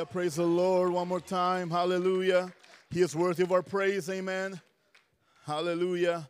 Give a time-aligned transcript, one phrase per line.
[0.00, 0.12] Hallelujah.
[0.14, 1.68] Praise the Lord one more time.
[1.68, 2.50] Hallelujah.
[2.88, 4.08] He is worthy of our praise.
[4.08, 4.58] Amen.
[5.44, 6.26] Hallelujah.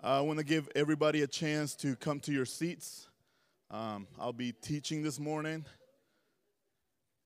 [0.00, 3.08] I want to give everybody a chance to come to your seats.
[3.72, 5.64] Um, I'll be teaching this morning.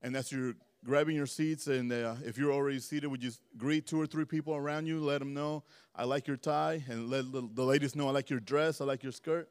[0.00, 3.86] And as you're grabbing your seats, and uh, if you're already seated, would you greet
[3.86, 4.98] two or three people around you?
[4.98, 5.62] Let them know,
[5.94, 6.82] I like your tie.
[6.88, 8.80] And let the, the ladies know, I like your dress.
[8.80, 9.46] I like your skirt.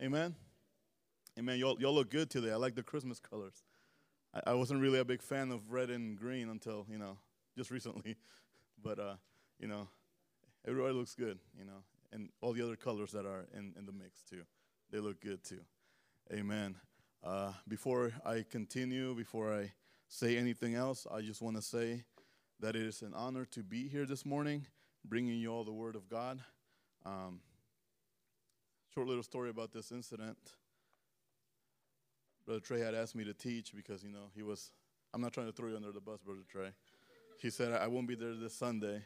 [0.00, 0.34] Amen.
[1.38, 1.58] Amen.
[1.58, 2.50] Y'all, y'all look good today.
[2.50, 3.62] I like the Christmas colors.
[4.46, 7.18] I, wasn't really a big fan of red and green until, you know,
[7.56, 8.16] just recently.
[8.82, 9.14] But, uh,
[9.58, 9.88] you know,
[10.66, 13.92] everybody looks good, you know, and all the other colors that are in, in the
[13.92, 14.42] mix, too.
[14.90, 15.60] They look good, too.
[16.30, 16.74] Amen.
[17.22, 19.72] Uh, before I continue, before I
[20.08, 22.04] say anything else, I just want to say
[22.60, 24.66] that it is an honor to be here this morning,
[25.04, 26.40] bringing you all the Word of God.
[27.06, 27.40] Um,
[28.92, 30.36] short little story about this incident.
[32.46, 34.70] Brother Trey had asked me to teach because, you know, he was,
[35.12, 36.70] I'm not trying to throw you under the bus, Brother Trey.
[37.40, 39.02] He said, I won't be there this Sunday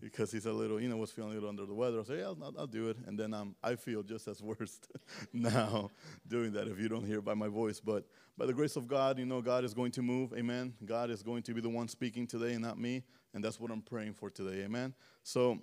[0.00, 2.00] because he's a little, you know, was feeling a little under the weather.
[2.00, 2.98] I said, yeah, I'll, I'll do it.
[3.06, 4.88] And then um, I feel just as worst
[5.32, 5.90] now
[6.26, 7.80] doing that if you don't hear by my voice.
[7.80, 8.04] But
[8.36, 10.34] by the grace of God, you know, God is going to move.
[10.34, 10.74] Amen.
[10.84, 13.04] God is going to be the one speaking today and not me.
[13.32, 14.64] And that's what I'm praying for today.
[14.64, 14.94] Amen.
[15.22, 15.58] So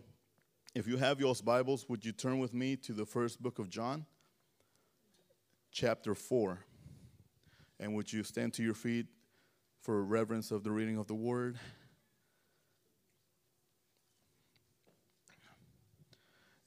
[0.74, 3.70] if you have your Bibles, would you turn with me to the first book of
[3.70, 4.06] John,
[5.72, 6.60] chapter 4?
[7.82, 9.08] And would you stand to your feet
[9.82, 11.58] for reverence of the reading of the word?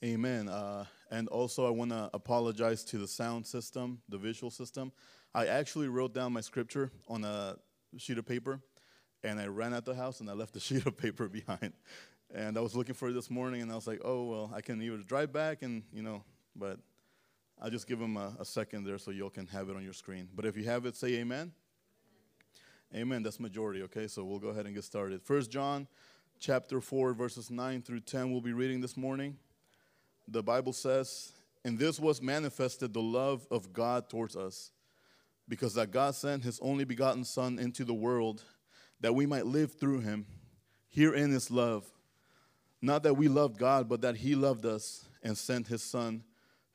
[0.05, 0.49] Amen.
[0.49, 4.91] Uh, and also, I want to apologize to the sound system, the visual system.
[5.33, 7.57] I actually wrote down my scripture on a
[7.97, 8.61] sheet of paper,
[9.23, 11.75] and I ran out the house and I left the sheet of paper behind.
[12.35, 14.63] And I was looking for it this morning, and I was like, oh, well, I
[14.63, 16.25] can either drive back and, you know,
[16.57, 16.81] but
[17.61, 19.83] I'll just give them a, a second there so you all can have it on
[19.83, 20.29] your screen.
[20.35, 21.53] But if you have it, say amen.
[22.95, 23.23] Amen.
[23.23, 24.07] That's majority, okay?
[24.07, 25.23] So we'll go ahead and get started.
[25.23, 25.89] First John
[26.39, 29.37] chapter 4, verses 9 through 10, we'll be reading this morning
[30.29, 31.33] the Bible says,
[31.65, 34.71] and this was manifested the love of God towards us,
[35.49, 38.43] because that God sent his only begotten Son into the world
[39.01, 40.27] that we might live through him.
[40.89, 41.85] Herein is love.
[42.81, 46.23] Not that we loved God, but that he loved us and sent his Son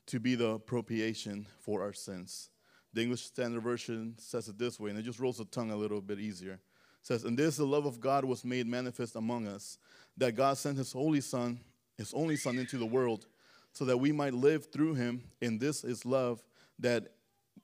[0.09, 2.49] to be the propitiation for our sins.
[2.93, 5.75] The English Standard Version says it this way, and it just rolls the tongue a
[5.75, 6.53] little bit easier.
[6.53, 6.59] It
[7.03, 9.77] says, And this the love of God was made manifest among us,
[10.17, 11.59] that God sent his holy Son,
[11.97, 13.27] his only Son, into the world
[13.73, 15.23] so that we might live through him.
[15.41, 16.43] And this is love
[16.79, 17.13] that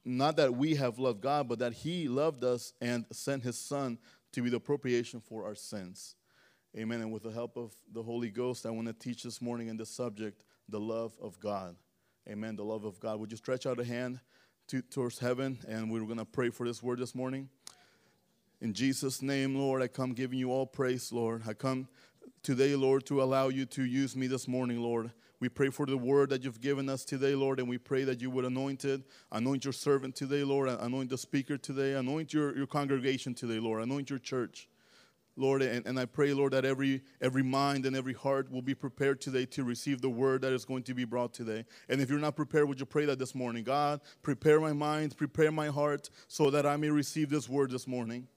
[0.04, 3.98] not that we have loved God, but that he loved us and sent his son
[4.34, 6.16] to be the propitiation for our sins.
[6.78, 7.02] Amen.
[7.02, 9.78] And with the help of the Holy Ghost, I want to teach this morning in
[9.78, 11.76] this subject, the love of God.
[12.28, 12.56] Amen.
[12.56, 13.20] The love of God.
[13.20, 14.20] Would you stretch out a hand
[14.70, 15.60] to, towards heaven?
[15.68, 17.50] And we're going to pray for this word this morning.
[18.62, 21.44] In Jesus' name, Lord, I come giving you all praise, Lord.
[21.48, 21.88] I come
[22.42, 25.12] today, Lord, to allow you to use me this morning, Lord.
[25.40, 28.22] We pray for the word that you've given us today, Lord, and we pray that
[28.22, 29.02] you would anoint it.
[29.32, 30.68] Anoint your servant today, Lord.
[30.68, 31.94] Anoint the speaker today.
[31.94, 33.84] Anoint your, your congregation today, Lord.
[33.84, 34.68] Anoint your church.
[35.38, 38.74] Lord, and, and I pray, Lord, that every every mind and every heart will be
[38.74, 41.66] prepared today to receive the word that is going to be brought today.
[41.90, 43.64] And if you're not prepared, would you pray that this morning?
[43.64, 47.86] God, prepare my mind, prepare my heart, so that I may receive this word this
[47.86, 48.28] morning.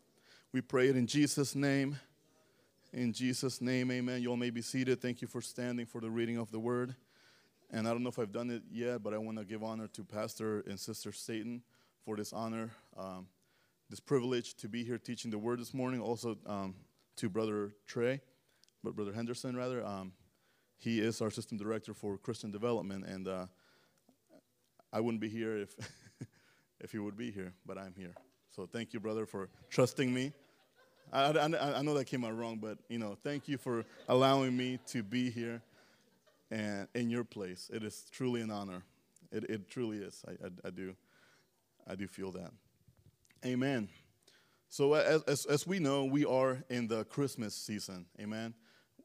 [0.53, 1.98] We pray it in Jesus' name.
[2.92, 4.22] In Jesus' name, amen.
[4.22, 5.00] You all may be seated.
[5.00, 6.97] Thank you for standing for the reading of the word.
[7.70, 9.88] And I don't know if I've done it yet, but I want to give honor
[9.88, 11.62] to Pastor and Sister Staten
[12.04, 13.26] for this honor, um,
[13.90, 16.00] this privilege to be here teaching the word this morning.
[16.00, 16.75] Also um,
[17.19, 18.20] to Brother Trey,
[18.85, 19.85] but Brother Henderson, rather.
[19.85, 20.12] Um,
[20.79, 23.47] he is our system director for Christian development, and uh,
[24.93, 25.75] I wouldn't be here if,
[26.81, 28.15] if he would be here, but I'm here.
[28.55, 30.32] So thank you, brother, for trusting me.
[31.12, 34.56] I, I, I, know that came out wrong, but you know, thank you for allowing
[34.56, 35.61] me to be here
[36.50, 37.70] and in your place.
[37.73, 38.82] It is truly an honor.
[39.32, 40.25] It, it truly is.
[40.29, 40.94] I, I, I, do,
[41.88, 42.53] I do feel that.
[43.44, 43.88] Amen.
[44.69, 48.06] So as, as, as we know, we are in the Christmas season.
[48.20, 48.55] Amen.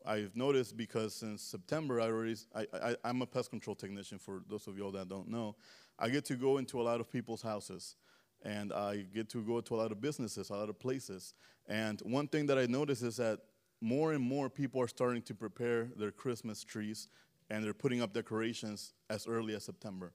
[0.06, 4.20] I've noticed because since September, I already I, I, I'm a pest control technician.
[4.20, 5.56] For those of y'all that don't know,
[5.98, 7.96] I get to go into a lot of people's houses
[8.44, 11.34] and I get to go to a lot of businesses, a lot of places.
[11.68, 13.40] And one thing that I notice is that
[13.80, 17.08] more and more people are starting to prepare their Christmas trees
[17.50, 20.14] and they're putting up decorations as early as September.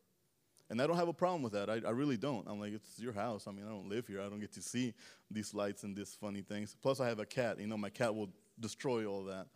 [0.71, 1.71] And I don't have a problem with that.
[1.71, 2.47] I, I really don't.
[2.47, 3.47] I'm like, it's your house.
[3.47, 4.21] I mean, I don't live here.
[4.21, 4.93] I don't get to see
[5.31, 6.77] these lights and these funny things.
[6.83, 7.59] Plus, I have a cat.
[7.59, 8.29] You know, my cat will
[8.61, 9.47] destroy all that.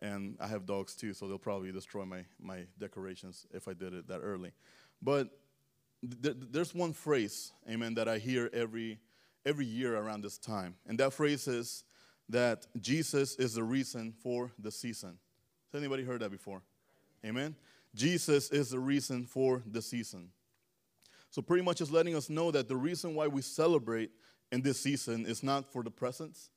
[0.00, 3.92] And I have dogs too, so they'll probably destroy my, my decorations if I did
[3.92, 4.52] it that early.
[5.02, 5.28] But
[6.22, 8.98] th- there's one phrase, amen, that I hear every,
[9.44, 10.76] every year around this time.
[10.86, 11.84] And that phrase is
[12.28, 15.18] that Jesus is the reason for the season.
[15.72, 16.62] Has anybody heard that before?
[17.26, 17.56] Amen.
[17.94, 20.30] Jesus is the reason for the season.
[21.30, 24.10] So, pretty much is letting us know that the reason why we celebrate
[24.50, 26.50] in this season is not for the presents.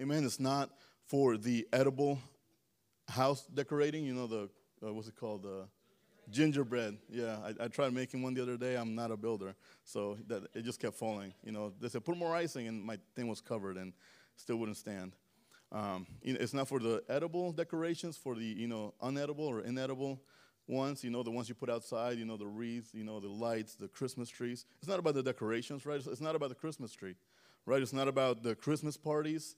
[0.00, 0.24] Amen.
[0.24, 0.70] It's not
[1.06, 2.18] for the edible
[3.08, 4.04] house decorating.
[4.04, 4.50] You know, the,
[4.84, 5.44] uh, what's it called?
[5.44, 5.68] The
[6.30, 6.98] gingerbread.
[7.08, 8.76] Yeah, I, I, tried making one the other day.
[8.76, 9.54] I'm not a builder.
[9.84, 11.32] So, that, it just kept falling.
[11.44, 13.92] You know, they said, put more icing, and my thing was covered and
[14.36, 15.14] still wouldn't stand.
[15.70, 20.20] Um, it's not for the edible decorations, for the, you know, unedible or inedible
[20.68, 23.28] ones, you know, the ones you put outside, you know, the wreaths, you know, the
[23.28, 24.66] lights, the Christmas trees.
[24.78, 26.00] It's not about the decorations, right?
[26.04, 27.14] It's not about the Christmas tree,
[27.66, 27.80] right?
[27.80, 29.56] It's not about the Christmas parties.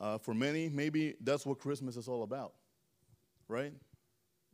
[0.00, 2.54] Uh, for many, maybe that's what Christmas is all about,
[3.48, 3.72] right?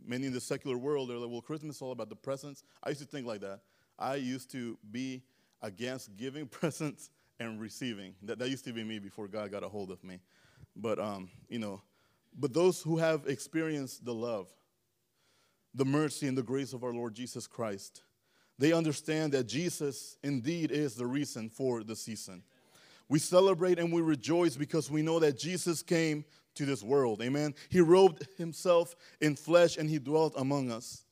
[0.04, 2.64] Many in the secular world, they're like, well, Christmas is all about the presents.
[2.82, 3.60] I used to think like that.
[3.98, 5.22] I used to be
[5.62, 8.14] against giving presents and receiving.
[8.22, 10.18] That, that used to be me before God got a hold of me.
[10.76, 11.82] But, um, you know,
[12.36, 14.48] but those who have experienced the love,
[15.74, 18.02] the mercy and the grace of our Lord Jesus Christ.
[18.58, 22.42] They understand that Jesus indeed is the reason for the season.
[23.08, 26.24] We celebrate and we rejoice because we know that Jesus came
[26.54, 27.20] to this world.
[27.20, 27.54] Amen.
[27.68, 31.04] He robed himself in flesh and he dwelt among us.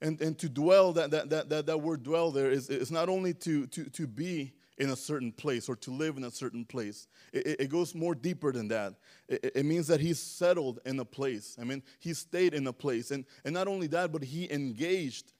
[0.00, 3.08] And, and to dwell, that, that, that, that, that word dwell there is, is not
[3.08, 6.64] only to, to, to be in a certain place or to live in a certain
[6.64, 7.08] place.
[7.32, 8.94] It, it goes more deeper than that.
[9.28, 11.56] It, it, means that he's settled in a place.
[11.60, 13.10] I mean, he stayed in a place.
[13.10, 15.32] And, and not only that, but he engaged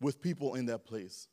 [0.00, 1.28] with people in that place.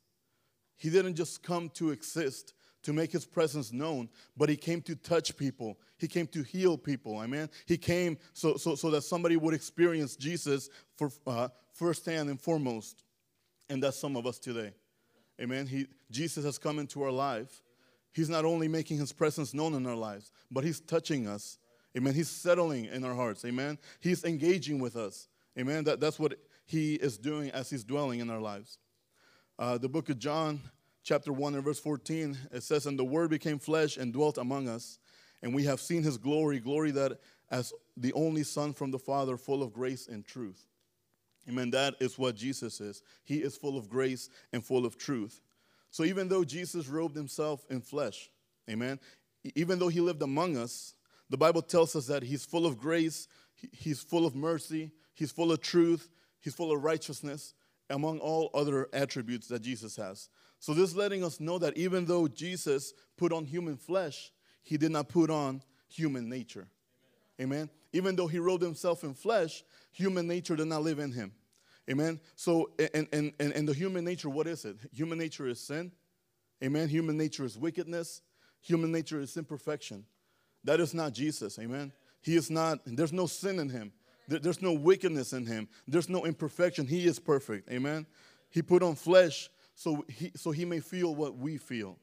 [0.76, 4.96] He didn't just come to exist, to make his presence known, but he came to
[4.96, 5.78] touch people.
[5.98, 7.20] He came to heal people.
[7.20, 7.48] Amen.
[7.66, 13.04] He came so, so, so that somebody would experience Jesus for uh, firsthand and foremost.
[13.68, 14.72] And that's some of us today.
[15.40, 15.66] Amen.
[15.66, 17.62] He, Jesus has come into our life.
[18.12, 21.58] He's not only making his presence known in our lives, but he's touching us.
[21.96, 22.14] Amen.
[22.14, 23.44] He's settling in our hearts.
[23.44, 23.78] Amen.
[24.00, 25.28] He's engaging with us.
[25.58, 25.84] Amen.
[25.84, 26.34] That, that's what
[26.64, 28.78] he is doing as he's dwelling in our lives.
[29.58, 30.60] Uh, the book of John,
[31.02, 34.68] chapter 1 and verse 14, it says, And the word became flesh and dwelt among
[34.68, 34.98] us,
[35.42, 37.20] and we have seen his glory, glory that
[37.50, 40.66] as the only Son from the Father, full of grace and truth.
[41.48, 41.70] Amen.
[41.70, 43.02] That is what Jesus is.
[43.24, 45.40] He is full of grace and full of truth.
[45.90, 48.30] So even though Jesus robed himself in flesh,
[48.68, 48.98] amen,
[49.54, 50.94] even though he lived among us,
[51.30, 53.28] the Bible tells us that he's full of grace,
[53.72, 56.08] he's full of mercy, he's full of truth,
[56.40, 57.54] he's full of righteousness,
[57.90, 60.30] among all other attributes that Jesus has.
[60.58, 64.32] So this letting us know that even though Jesus put on human flesh,
[64.62, 66.66] he did not put on human nature.
[67.40, 67.58] Amen.
[67.58, 67.70] Amen.
[67.94, 69.62] Even though he robed himself in flesh,
[69.92, 71.32] human nature did not live in him.
[71.88, 72.18] Amen.
[72.34, 74.76] So, and, and, and, and the human nature, what is it?
[74.92, 75.92] Human nature is sin.
[76.62, 76.88] Amen.
[76.88, 78.20] Human nature is wickedness.
[78.62, 80.04] Human nature is imperfection.
[80.64, 81.56] That is not Jesus.
[81.60, 81.92] Amen.
[82.20, 83.92] He is not, there's no sin in him.
[84.26, 85.68] There's no wickedness in him.
[85.86, 86.86] There's no imperfection.
[86.86, 87.70] He is perfect.
[87.70, 88.06] Amen.
[88.50, 91.98] He put on flesh so he, so he may feel what we feel.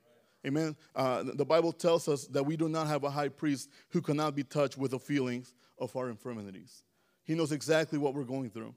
[0.46, 0.76] Amen.
[0.96, 4.36] Uh, the Bible tells us that we do not have a high priest who cannot
[4.36, 6.84] be touched with the feelings of our infirmities.
[7.24, 8.74] He knows exactly what we're going through.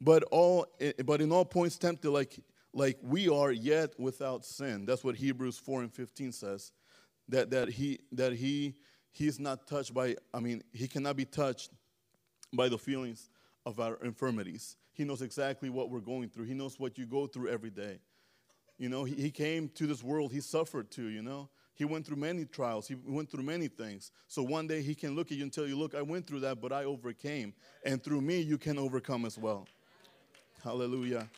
[0.00, 2.38] But all eh, eh, but in all points tempted like
[2.74, 4.84] like we are yet without sin.
[4.84, 6.72] That's what Hebrews 4 and 15 says.
[7.28, 8.74] That that he that he
[9.12, 11.70] he is not touched by I mean, he cannot be touched
[12.52, 13.30] by the feelings
[13.64, 14.76] of our infirmities.
[14.92, 16.44] He knows exactly what we're going through.
[16.44, 17.98] He knows what you go through every day.
[18.78, 21.48] You know, he, he came to this world, he suffered too, you know.
[21.74, 22.86] He went through many trials.
[22.86, 24.12] He went through many things.
[24.28, 26.40] So one day he can look at you and tell you, Look, I went through
[26.40, 27.52] that, but I overcame.
[27.84, 29.66] And through me, you can overcome as well.
[30.62, 31.28] Hallelujah.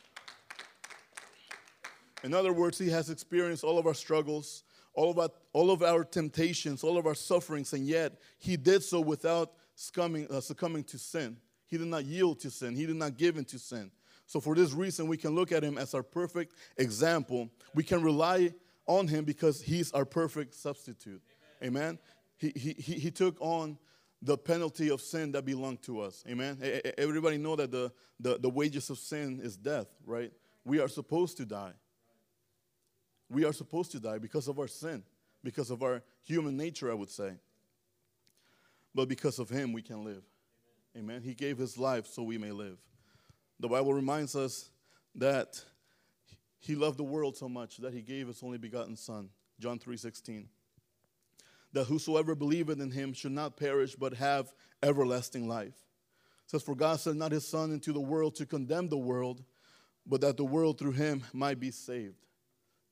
[2.23, 4.65] In other words, he has experienced all of our struggles,
[4.95, 8.83] all of our, all of our temptations, all of our sufferings, and yet he did
[8.83, 11.37] so without succumbing, uh, succumbing to sin.
[11.67, 13.91] He did not yield to sin, he did not give in to sin.
[14.27, 17.49] So, for this reason, we can look at him as our perfect example.
[17.75, 18.53] We can rely
[18.87, 21.23] on him because he's our perfect substitute.
[21.63, 21.83] Amen.
[21.83, 21.99] Amen.
[22.39, 23.79] He, he, he, took on
[24.21, 26.23] the penalty of sin that belonged to us.
[26.29, 26.59] Amen.
[26.99, 27.91] Everybody know that the,
[28.21, 30.31] the, the wages of sin is death, right?
[30.65, 31.73] We are supposed to die.
[33.29, 35.03] We are supposed to die because of our sin,
[35.43, 37.33] because of our human nature, I would say.
[38.95, 40.23] But because of Him, we can live.
[40.97, 41.23] Amen.
[41.23, 42.79] He gave His life so we may live.
[43.59, 44.71] The Bible reminds us
[45.15, 45.63] that
[46.61, 49.31] He loved the world so much that He gave His only begotten Son.
[49.59, 50.49] John 3:16.
[51.73, 55.75] That whosoever believeth in Him should not perish but have everlasting life.
[56.47, 59.43] It says, For God sent not His Son into the world to condemn the world,
[60.07, 62.25] but that the world through Him might be saved.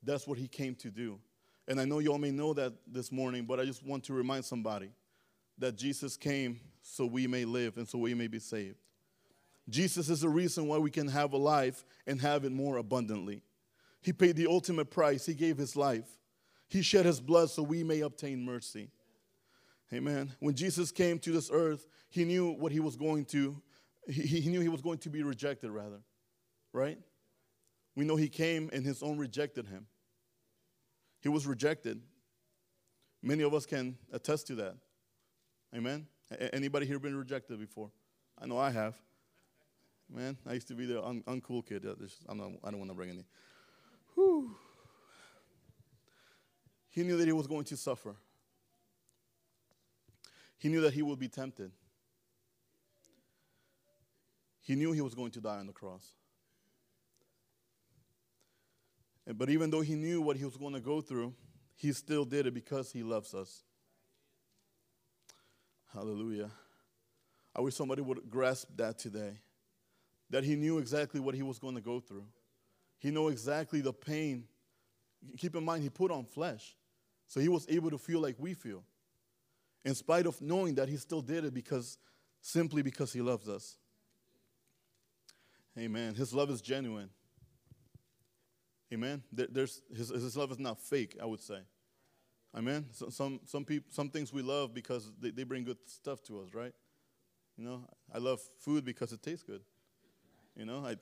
[0.02, 1.18] That's what He came to do.
[1.66, 4.12] And I know you all may know that this morning, but I just want to
[4.12, 4.90] remind somebody
[5.58, 8.76] that Jesus came so we may live and so we may be saved.
[9.68, 13.42] Jesus is the reason why we can have a life and have it more abundantly.
[14.04, 16.06] He paid the ultimate price, He gave His life.
[16.68, 18.90] He shed His blood so we may obtain mercy.
[19.92, 20.32] Amen.
[20.40, 23.60] When Jesus came to this earth, He knew what He was going to,
[24.06, 26.02] He, he knew He was going to be rejected, rather.
[26.72, 26.98] Right?
[27.96, 29.86] We know He came and His own rejected Him.
[31.20, 32.02] He was rejected.
[33.22, 34.74] Many of us can attest to that.
[35.74, 36.06] Amen.
[36.52, 37.90] Anybody here been rejected before?
[38.38, 38.96] I know I have.
[40.12, 41.86] Man, I used to be the un- uncool kid.
[41.86, 41.94] Uh,
[42.28, 43.24] I'm not, I don't want to bring any.
[44.14, 44.54] Whew.
[46.90, 48.14] He knew that he was going to suffer.
[50.58, 51.72] He knew that he would be tempted.
[54.62, 56.14] He knew he was going to die on the cross.
[59.26, 61.34] But even though he knew what he was going to go through,
[61.74, 63.62] he still did it because he loves us.
[65.92, 66.50] Hallelujah.
[67.54, 69.38] I wish somebody would grasp that today.
[70.30, 72.26] That he knew exactly what he was going to go through.
[73.04, 74.44] He knew exactly the pain.
[75.36, 76.74] Keep in mind, he put on flesh.
[77.26, 78.82] So he was able to feel like we feel.
[79.84, 81.98] In spite of knowing that he still did it because
[82.40, 83.76] simply because he loves us.
[85.78, 86.14] Amen.
[86.14, 87.10] His love is genuine.
[88.90, 89.22] Amen.
[89.30, 91.58] There, there's, his, his love is not fake, I would say.
[92.56, 92.86] Amen.
[92.92, 96.40] So, some some people some things we love because they, they bring good stuff to
[96.40, 96.72] us, right?
[97.58, 97.84] You know,
[98.14, 99.60] I love food because it tastes good.
[100.56, 100.96] You know, I,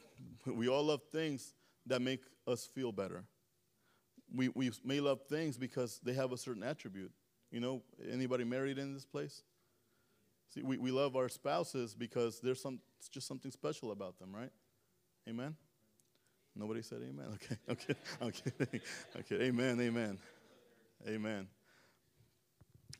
[0.50, 1.54] we all love things
[1.86, 3.24] that make us feel better.
[4.34, 7.12] We we may love things because they have a certain attribute.
[7.50, 9.42] You know, anybody married in this place?
[10.48, 14.34] See, we, we love our spouses because there's some it's just something special about them,
[14.34, 14.50] right?
[15.28, 15.56] Amen.
[16.54, 17.26] Nobody said amen.
[17.34, 18.80] Okay, okay, okay,
[19.18, 19.44] okay.
[19.44, 20.18] Amen, amen.
[21.08, 21.48] Amen.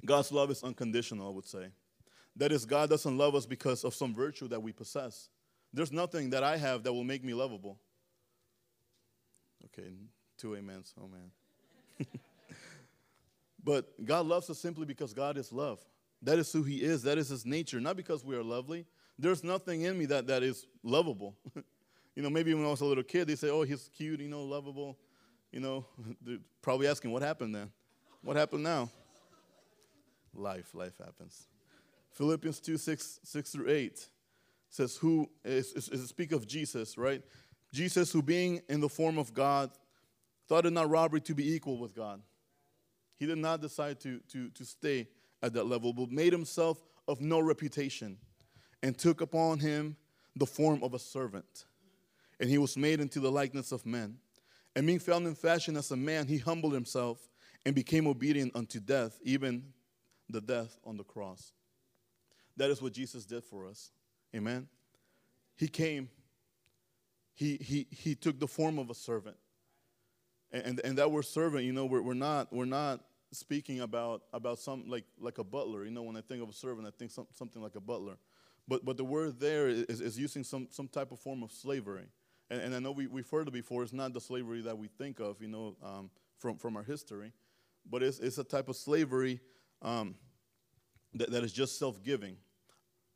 [0.04, 1.66] God's love is unconditional, I would say.
[2.36, 5.28] That is, God doesn't love us because of some virtue that we possess.
[5.72, 7.78] There's nothing that I have that will make me lovable.
[9.66, 9.88] Okay,
[10.38, 10.95] two amens.
[11.00, 12.07] Oh, man.
[13.64, 15.78] but God loves us simply because God is love.
[16.23, 18.87] That is who He is, that is His nature, not because we are lovely.
[19.19, 21.37] There's nothing in me that, that is lovable.
[22.16, 24.28] you know, maybe when I was a little kid, they say, oh, he's cute, you
[24.28, 24.99] know, lovable.
[25.50, 25.87] You know,
[26.23, 27.71] they're probably asking, what happened then?
[28.23, 28.90] What happened now?
[30.35, 31.47] Life, life happens.
[32.12, 34.09] Philippians 2 6, 6 through 8
[34.71, 37.23] says, Who is, is, is speak of Jesus, right?
[37.73, 39.71] Jesus, who being in the form of God,
[40.49, 42.21] thought it not robbery to be equal with God.
[43.17, 45.09] He did not decide to, to, to stay
[45.43, 48.19] at that level, but made himself of no reputation
[48.83, 49.97] and took upon him
[50.37, 51.67] the form of a servant.
[52.41, 54.17] And he was made into the likeness of men.
[54.75, 57.29] And being found in fashion as a man, he humbled himself
[57.64, 59.64] and became obedient unto death, even
[60.29, 61.52] the death on the cross.
[62.57, 63.91] That is what Jesus did for us.
[64.35, 64.67] Amen.
[65.57, 66.09] He came,
[67.34, 69.36] he, he, he took the form of a servant.
[70.52, 73.00] And, and, that word servant, you know, we're, we're, not, we're not
[73.32, 75.84] speaking about, about some like, like a butler.
[75.84, 78.16] You know, when I think of a servant, I think some, something like a butler.
[78.68, 82.04] But, but the word there is, is using some, some type of form of slavery.
[82.50, 83.82] And, and I know we, we've heard it before.
[83.82, 87.32] It's not the slavery that we think of, you know, um, from, from our history.
[87.90, 89.40] But it's, it's a type of slavery
[89.80, 90.14] um,
[91.14, 92.36] that, that is just self giving.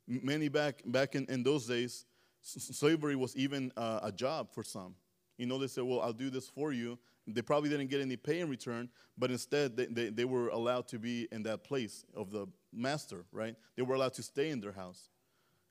[0.09, 2.07] Many back, back in, in those days,
[2.47, 4.95] slavery was even uh, a job for some.
[5.37, 6.99] You know, they said, Well, I'll do this for you.
[7.27, 8.89] They probably didn't get any pay in return,
[9.19, 13.25] but instead they, they, they were allowed to be in that place of the master,
[13.33, 13.57] right?
[13.75, 15.11] They were allowed to stay in their house.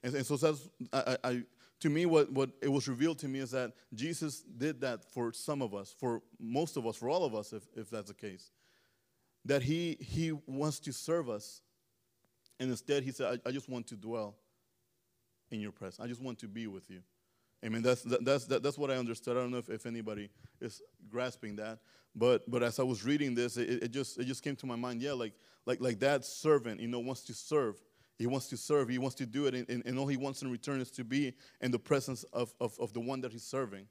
[0.04, 1.44] And, and so that's, I, I,
[1.80, 5.32] to me, what, what it was revealed to me is that Jesus did that for
[5.32, 8.14] some of us, for most of us, for all of us, if, if that's the
[8.14, 8.52] case.
[9.46, 11.62] That he, he wants to serve us.
[12.60, 14.36] And instead, he said, I, I just want to dwell
[15.52, 16.00] in your presence.
[16.00, 17.02] I just want to be with you.
[17.64, 17.82] Amen.
[17.82, 19.38] That's, that, that's, that, that's what I understood.
[19.38, 20.30] I don't know if, if anybody
[20.62, 21.80] is grasping that.
[22.16, 24.76] But, but as I was reading this, it, it, just, it just came to my
[24.76, 25.34] mind, yeah, like,
[25.66, 27.82] like, like that servant, you know, wants to serve.
[28.18, 28.88] He wants to serve.
[28.88, 29.56] He wants to do it.
[29.56, 32.78] And, and, all he wants in return is to be in the presence of, of,
[32.80, 33.88] of the one that he's serving.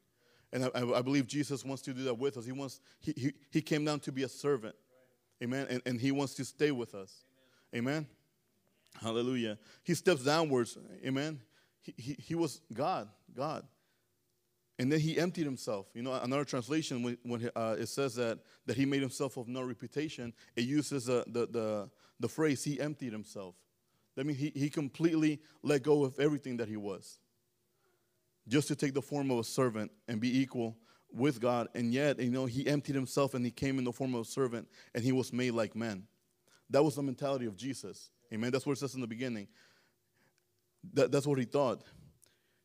[0.51, 2.45] And I, I believe Jesus wants to do that with us.
[2.45, 4.75] He wants he, he, he came down to be a servant.
[5.43, 5.67] Amen.
[5.69, 7.25] And, and he wants to stay with us.
[7.75, 8.07] Amen.
[9.01, 9.57] Hallelujah.
[9.83, 10.77] He steps downwards.
[11.05, 11.39] Amen.
[11.81, 13.65] He, he, he was God, God.
[14.77, 15.87] And then he emptied himself.
[15.93, 19.47] You know, another translation, when, when uh, it says that, that he made himself of
[19.47, 23.55] no reputation, it uses uh, the, the, the phrase, he emptied himself.
[24.15, 27.19] That means he, he completely let go of everything that he was
[28.47, 30.77] just to take the form of a servant and be equal
[31.11, 31.67] with God.
[31.73, 34.25] And yet, you know, he emptied himself and he came in the form of a
[34.29, 36.03] servant and he was made like man.
[36.69, 38.09] That was the mentality of Jesus.
[38.33, 38.51] Amen.
[38.51, 39.47] That's what it says in the beginning.
[40.93, 41.81] That, that's what he thought.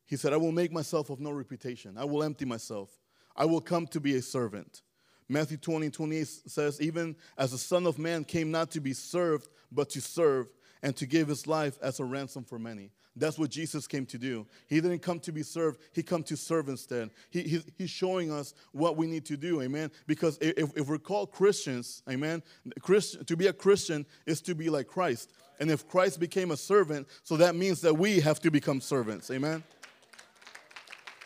[0.05, 1.97] He said, I will make myself of no reputation.
[1.97, 2.89] I will empty myself.
[3.35, 4.81] I will come to be a servant.
[5.29, 9.47] Matthew 20, 28 says, Even as the Son of Man came not to be served,
[9.71, 10.47] but to serve,
[10.83, 12.91] and to give his life as a ransom for many.
[13.15, 14.47] That's what Jesus came to do.
[14.67, 17.09] He didn't come to be served, he came to serve instead.
[17.29, 19.91] He, he, he's showing us what we need to do, amen?
[20.07, 22.41] Because if, if we're called Christians, amen,
[22.79, 25.33] Christian, to be a Christian is to be like Christ.
[25.59, 29.29] And if Christ became a servant, so that means that we have to become servants,
[29.29, 29.63] amen?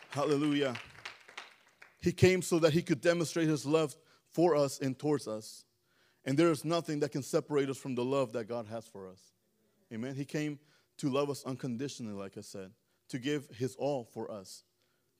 [0.09, 0.75] Hallelujah.
[2.01, 3.95] He came so that he could demonstrate his love
[4.31, 5.65] for us and towards us.
[6.25, 9.07] And there is nothing that can separate us from the love that God has for
[9.07, 9.19] us.
[9.93, 10.15] Amen.
[10.15, 10.59] He came
[10.97, 12.71] to love us unconditionally, like I said,
[13.09, 14.63] to give his all for us,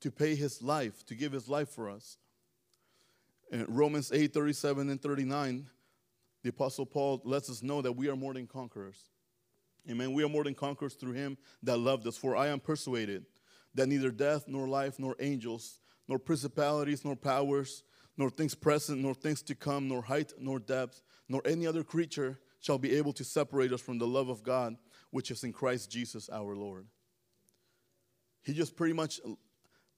[0.01, 2.17] to pay his life, to give his life for us.
[3.51, 5.67] In Romans 8 37 and 39,
[6.43, 9.09] the Apostle Paul lets us know that we are more than conquerors.
[9.89, 10.13] Amen.
[10.13, 12.17] We are more than conquerors through him that loved us.
[12.17, 13.25] For I am persuaded
[13.75, 17.83] that neither death, nor life, nor angels, nor principalities, nor powers,
[18.17, 22.39] nor things present, nor things to come, nor height, nor depth, nor any other creature
[22.61, 24.75] shall be able to separate us from the love of God
[25.15, 26.85] which is in Christ Jesus our Lord.
[28.43, 29.21] He just pretty much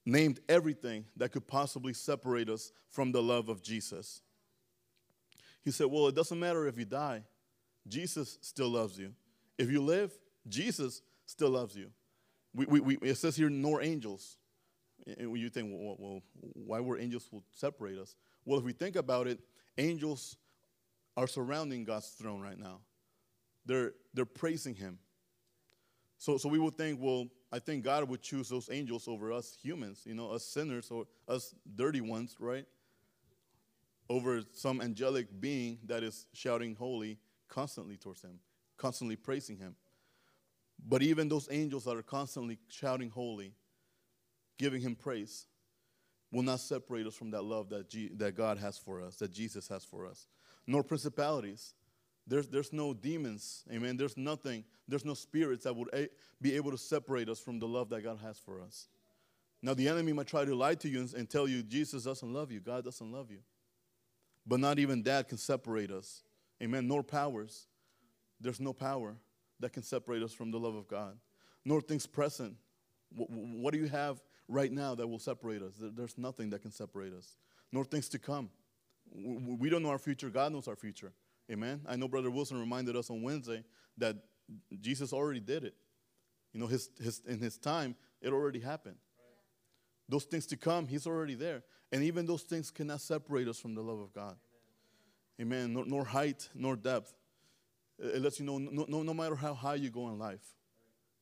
[0.06, 4.22] named everything that could possibly separate us from the love of Jesus.
[5.64, 7.24] He said, Well, it doesn't matter if you die,
[7.88, 9.12] Jesus still loves you.
[9.58, 10.14] If you live,
[10.48, 11.90] Jesus still loves you.
[12.54, 14.38] We, we, we, it says here, nor angels.
[15.18, 16.22] And you think, well, well,
[16.54, 18.16] why were angels will separate us?
[18.46, 19.40] Well, if we think about it,
[19.80, 20.38] angels
[21.16, 22.82] are surrounding God's throne right now.
[23.66, 25.00] They're, they're praising Him.
[26.18, 29.58] So, so we would think, well, I think God would choose those angels over us
[29.62, 32.66] humans, you know, us sinners or us dirty ones, right?
[34.10, 38.40] Over some angelic being that is shouting holy constantly towards Him,
[38.78, 39.76] constantly praising Him.
[40.86, 43.54] But even those angels that are constantly shouting holy,
[44.58, 45.48] giving Him praise,
[46.32, 49.32] will not separate us from that love that, G- that God has for us, that
[49.32, 50.28] Jesus has for us.
[50.66, 51.74] Nor principalities.
[52.28, 53.96] There's, there's no demons, amen.
[53.96, 56.10] There's nothing, there's no spirits that would a-
[56.42, 58.90] be able to separate us from the love that God has for us.
[59.62, 62.32] Now, the enemy might try to lie to you and, and tell you Jesus doesn't
[62.32, 63.40] love you, God doesn't love you.
[64.46, 66.24] But not even that can separate us,
[66.62, 66.88] amen.
[66.88, 67.68] Nor powers.
[68.40, 69.16] There's no power
[69.60, 71.18] that can separate us from the love of God,
[71.66, 72.56] nor things present.
[73.16, 75.74] What, what do you have right now that will separate us?
[75.80, 77.38] There's nothing that can separate us,
[77.72, 78.50] nor things to come.
[79.14, 81.14] We don't know our future, God knows our future.
[81.52, 81.82] Amen.
[81.88, 83.64] I know Brother Wilson reminded us on Wednesday
[83.98, 84.18] that
[84.82, 85.76] Jesus already did it.
[86.54, 88.98] You know, his, his, in his time, it already happened.
[90.10, 91.64] Those things to come, he's already there.
[91.92, 94.36] And even those things cannot separate us from the love of God.
[95.40, 95.64] Amen.
[95.64, 95.74] Amen.
[95.74, 97.14] Nor, nor, height, nor depth.
[98.00, 100.56] It lets you know no, no, no matter how high you go in life.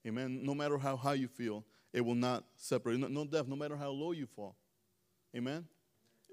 [0.08, 0.42] Amen.
[0.44, 3.00] No matter how high you feel, it will not separate.
[3.00, 4.56] No, no depth, no matter how low you fall.
[5.36, 5.66] Amen.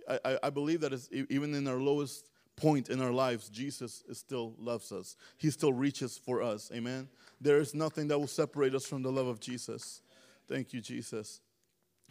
[0.09, 0.93] I, I, I believe that
[1.31, 5.17] even in our lowest point in our lives, Jesus still loves us.
[5.39, 6.71] He still reaches for us.
[6.75, 7.09] Amen.
[7.41, 10.03] There is nothing that will separate us from the love of Jesus.
[10.49, 11.41] Thank you, Jesus.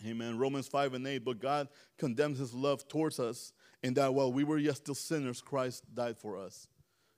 [0.06, 0.38] Amen.
[0.38, 1.20] Romans 5 and 8.
[1.20, 5.42] But God condemns his love towards us in that while we were yet still sinners,
[5.42, 6.68] Christ died for us.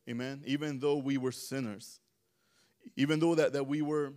[0.10, 0.42] Amen.
[0.46, 2.00] Even though we were sinners,
[2.96, 4.14] even though that, that we were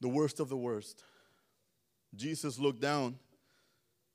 [0.00, 1.02] the worst of the worst,
[2.14, 3.16] Jesus looked down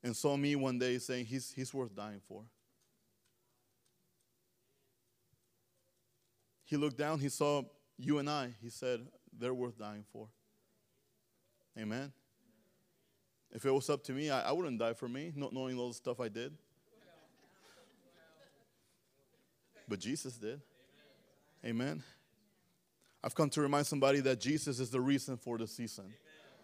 [0.04, 2.44] and saw me one day saying, He's, he's worth dying for.
[6.70, 7.64] He looked down, he saw
[7.98, 8.54] you and I.
[8.62, 9.02] He said,
[9.38, 10.28] They're worth dying for.
[11.76, 12.14] Amen.
[13.52, 15.88] If it was up to me, I, I wouldn't die for me, not knowing all
[15.88, 16.54] the stuff I did.
[19.88, 20.62] But Jesus did.
[21.66, 22.04] Amen.
[23.24, 26.14] I've come to remind somebody that Jesus is the reason for the season.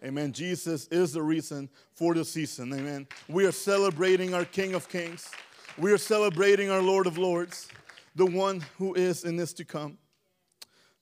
[0.04, 0.30] Amen.
[0.32, 2.72] Jesus is the reason for the season.
[2.72, 3.08] Amen.
[3.28, 5.28] We are celebrating our King of Kings.
[5.76, 7.68] We are celebrating our Lord of Lords
[8.16, 9.98] the one who is and is to come.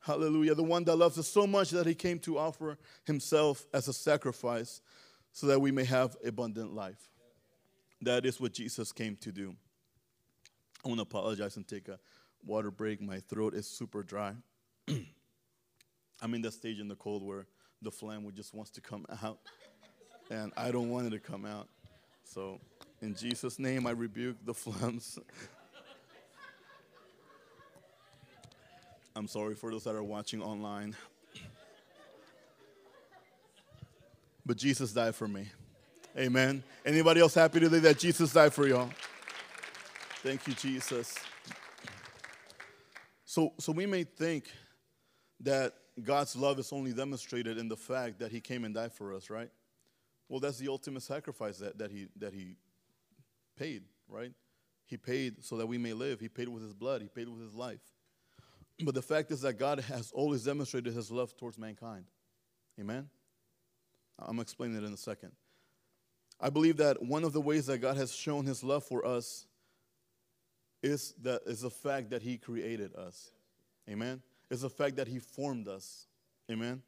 [0.00, 0.54] Hallelujah.
[0.54, 3.92] The one that loves us so much that he came to offer himself as a
[3.92, 4.82] sacrifice
[5.32, 7.08] so that we may have abundant life.
[8.02, 9.54] That is what Jesus came to do.
[10.84, 11.98] I want to apologize and take a
[12.44, 13.00] water break.
[13.00, 14.34] My throat is super dry.
[14.88, 17.46] I'm in that stage in the cold where
[17.80, 19.38] the phlegm just wants to come out,
[20.30, 21.68] and I don't want it to come out.
[22.24, 22.60] So,
[23.00, 25.18] in Jesus' name, I rebuke the phlegms.
[29.16, 30.96] I'm sorry for those that are watching online.
[34.44, 35.46] But Jesus died for me.
[36.18, 36.64] Amen.
[36.84, 38.90] Anybody else happy today that Jesus died for y'all?
[40.16, 41.14] Thank you, Jesus.
[43.24, 44.46] So, so we may think
[45.40, 49.14] that God's love is only demonstrated in the fact that He came and died for
[49.14, 49.50] us, right?
[50.28, 52.56] Well, that's the ultimate sacrifice that, that, he, that He
[53.56, 54.32] paid, right?
[54.86, 56.18] He paid so that we may live.
[56.18, 57.93] He paid with His blood, He paid with His life.
[58.82, 62.06] But the fact is that God has always demonstrated His love towards mankind.
[62.80, 63.08] Amen?
[64.18, 65.32] I'm going to explain it in a second.
[66.40, 69.46] I believe that one of the ways that God has shown His love for us
[70.82, 73.30] is, that, is the fact that He created us.
[73.88, 74.22] Amen?
[74.50, 76.06] It's the fact that He formed us.
[76.50, 76.82] Amen?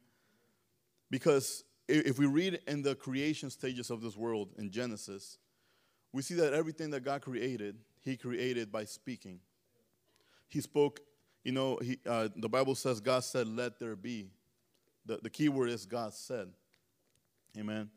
[1.09, 5.37] Because if we read in the creation stages of this world in Genesis,
[6.11, 9.39] we see that everything that God created, He created by speaking.
[10.49, 11.01] He spoke,
[11.47, 14.27] you know, he, uh, the Bible says God said, Let there be.
[15.05, 16.49] The, the key word is God said.
[17.57, 17.89] Amen.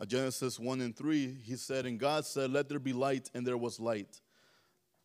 [0.00, 3.46] Uh, Genesis 1 and 3, he said, And God said, Let there be light, and
[3.46, 4.20] there was light.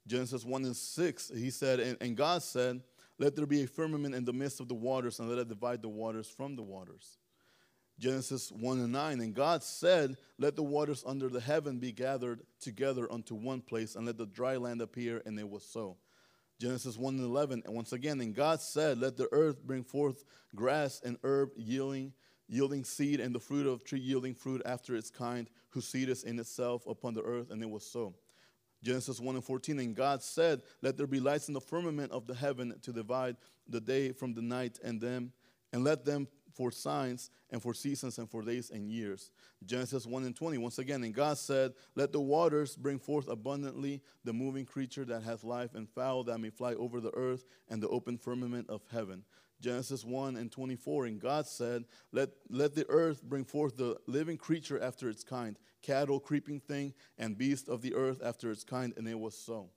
[0.07, 2.81] Genesis 1 and 6, he said, And, and God said,
[3.19, 5.83] Let there be a firmament in the midst of the waters, and let it divide
[5.83, 7.19] the waters from the waters.
[7.99, 12.41] Genesis 1 and 9, And God said, Let the waters under the heaven be gathered
[12.59, 15.97] together unto one place, and let the dry land appear, and it was so.
[16.61, 20.23] Genesis 1 and 11, and once again, and God said, Let the earth bring forth
[20.53, 22.13] grass and herb yielding
[22.47, 26.23] yielding seed, and the fruit of tree yielding fruit after its kind, whose seed is
[26.23, 28.13] in itself upon the earth, and it was so.
[28.83, 32.27] Genesis 1 and 14, and God said, Let there be lights in the firmament of
[32.27, 35.31] the heaven to divide the day from the night, and them,
[35.73, 39.31] and let them for signs and for seasons and for days and years.
[39.65, 44.01] Genesis 1 and 20, once again, and God said, Let the waters bring forth abundantly
[44.23, 47.81] the moving creature that hath life, and fowl that may fly over the earth, and
[47.81, 49.23] the open firmament of heaven.
[49.61, 51.05] Genesis 1 and 24.
[51.05, 55.57] And God said, let, let the earth bring forth the living creature after its kind,
[55.81, 58.93] cattle, creeping thing, and beast of the earth after its kind.
[58.97, 59.69] And it was so.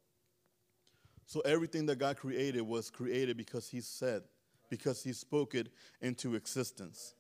[1.27, 4.23] So everything that God created was created because He said,
[4.69, 5.69] because He spoke it
[6.01, 7.15] into existence.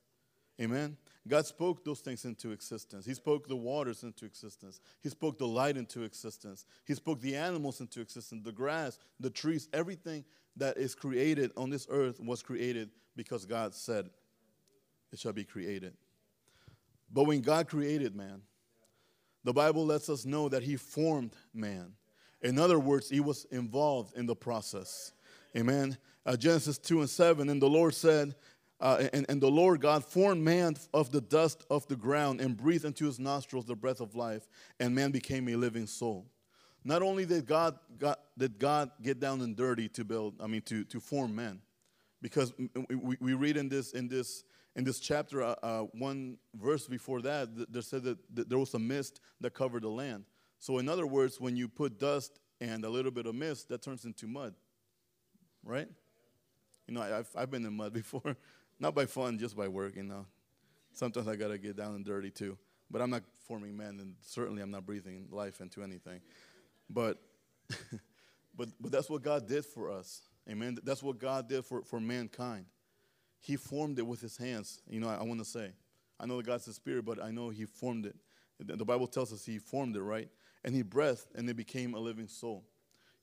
[0.61, 0.96] Amen.
[1.26, 3.07] God spoke those things into existence.
[3.07, 4.80] He spoke the waters into existence.
[5.02, 6.66] He spoke the light into existence.
[6.85, 10.24] He spoke the animals into existence, the grass, the trees, everything
[10.57, 14.11] that is created on this earth was created because God said
[15.12, 15.94] it shall be created.
[17.11, 18.42] But when God created man,
[19.44, 21.92] the Bible lets us know that he formed man.
[22.42, 25.12] In other words, he was involved in the process.
[25.57, 25.97] Amen.
[26.27, 28.35] Uh, Genesis 2 and 7, and the Lord said,
[28.81, 32.57] uh, and, and the Lord God formed man of the dust of the ground and
[32.57, 34.49] breathed into his nostrils the breath of life,
[34.81, 36.27] and man became a living soul.
[36.85, 37.79] Not only did God,
[38.37, 41.61] did God get down and dirty to build, I mean, to, to form man,
[42.21, 42.53] because
[42.88, 44.45] we, we read in this, in this,
[44.77, 48.75] in this chapter, uh, uh, one verse before that, there said that, that there was
[48.75, 50.25] a mist that covered the land.
[50.59, 53.83] So, in other words, when you put dust and a little bit of mist, that
[53.83, 54.55] turns into mud,
[55.64, 55.88] right?
[56.87, 58.37] You know, I've, I've been in mud before,
[58.79, 60.27] not by fun, just by work, you know.
[60.92, 62.57] Sometimes I got to get down and dirty too.
[62.90, 66.20] But I'm not forming man, and certainly I'm not breathing life into anything.
[66.88, 67.18] But,
[68.57, 70.20] but, but that's what God did for us.
[70.48, 70.79] Amen.
[70.85, 72.66] That's what God did for, for mankind.
[73.40, 74.83] He formed it with his hands.
[74.88, 75.72] You know, I, I want to say.
[76.20, 78.16] I know that God's the spirit, but I know he formed it.
[78.61, 80.29] The Bible tells us he formed it, right?
[80.64, 82.64] And he breathed, and it became a living soul.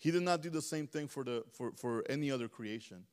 [0.02, 3.04] He did not do the same thing for, the, for, for any other creation.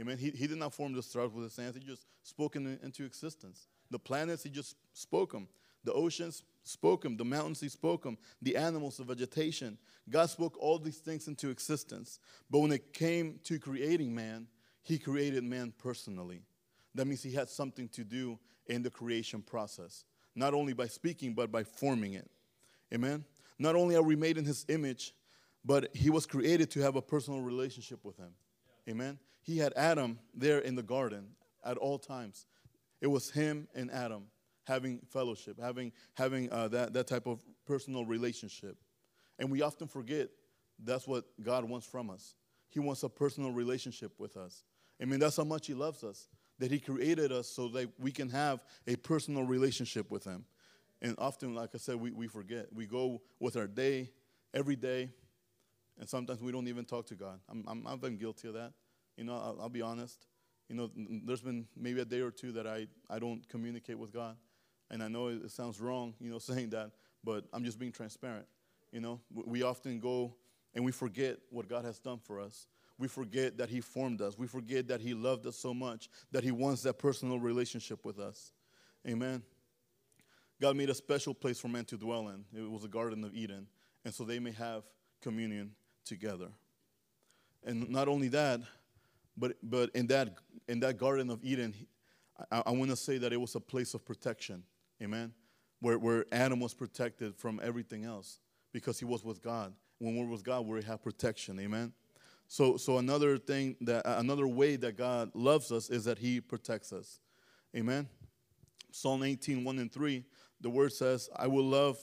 [0.00, 0.16] Amen.
[0.18, 1.74] He, he did not form the stars with his hands.
[1.74, 3.66] He just spoke them into existence.
[3.90, 5.48] The planets, he just spoke them.
[5.82, 7.16] The oceans spoke them.
[7.16, 8.16] The mountains, he spoke them.
[8.40, 9.78] The animals, the vegetation.
[10.08, 12.20] God spoke all these things into existence.
[12.48, 14.46] But when it came to creating man,
[14.84, 16.42] he created man personally.
[16.94, 20.04] That means he had something to do in the creation process.
[20.36, 22.30] Not only by speaking, but by forming it.
[22.94, 23.24] Amen?
[23.58, 25.14] Not only are we made in his image,
[25.68, 28.30] but he was created to have a personal relationship with him.
[28.88, 29.18] Amen?
[29.42, 31.26] He had Adam there in the garden
[31.62, 32.46] at all times.
[33.02, 34.24] It was him and Adam
[34.66, 38.78] having fellowship, having, having uh, that, that type of personal relationship.
[39.38, 40.30] And we often forget
[40.82, 42.34] that's what God wants from us.
[42.70, 44.64] He wants a personal relationship with us.
[45.02, 46.28] I mean, that's how much He loves us,
[46.60, 50.46] that He created us so that we can have a personal relationship with Him.
[51.02, 52.72] And often, like I said, we, we forget.
[52.72, 54.10] We go with our day,
[54.54, 55.10] every day,
[55.98, 57.40] and sometimes we don't even talk to God.
[57.48, 58.72] I'm, I'm, I've been guilty of that.
[59.16, 60.26] You know, I'll, I'll be honest.
[60.68, 60.90] You know,
[61.24, 64.36] there's been maybe a day or two that I, I don't communicate with God.
[64.90, 66.92] And I know it, it sounds wrong, you know, saying that,
[67.24, 68.46] but I'm just being transparent.
[68.92, 70.34] You know, we often go
[70.74, 72.66] and we forget what God has done for us.
[72.98, 74.38] We forget that He formed us.
[74.38, 78.18] We forget that He loved us so much that He wants that personal relationship with
[78.18, 78.52] us.
[79.06, 79.42] Amen.
[80.60, 82.44] God made a special place for men to dwell in.
[82.56, 83.66] It was the Garden of Eden.
[84.04, 84.82] And so they may have
[85.22, 85.72] communion
[86.08, 86.48] together.
[87.64, 88.60] And not only that,
[89.36, 90.34] but, but in, that,
[90.68, 91.74] in that Garden of Eden,
[92.50, 94.62] I, I want to say that it was a place of protection.
[95.02, 95.32] Amen.
[95.80, 98.40] Where, where Adam was protected from everything else
[98.72, 99.72] because he was with God.
[99.98, 101.58] When we're with God, we have protection.
[101.60, 101.92] Amen.
[102.48, 106.92] So, so another thing that another way that God loves us is that He protects
[106.92, 107.20] us.
[107.76, 108.08] Amen.
[108.90, 110.24] Psalm 18, 1 and 3,
[110.60, 111.98] the word says, I will love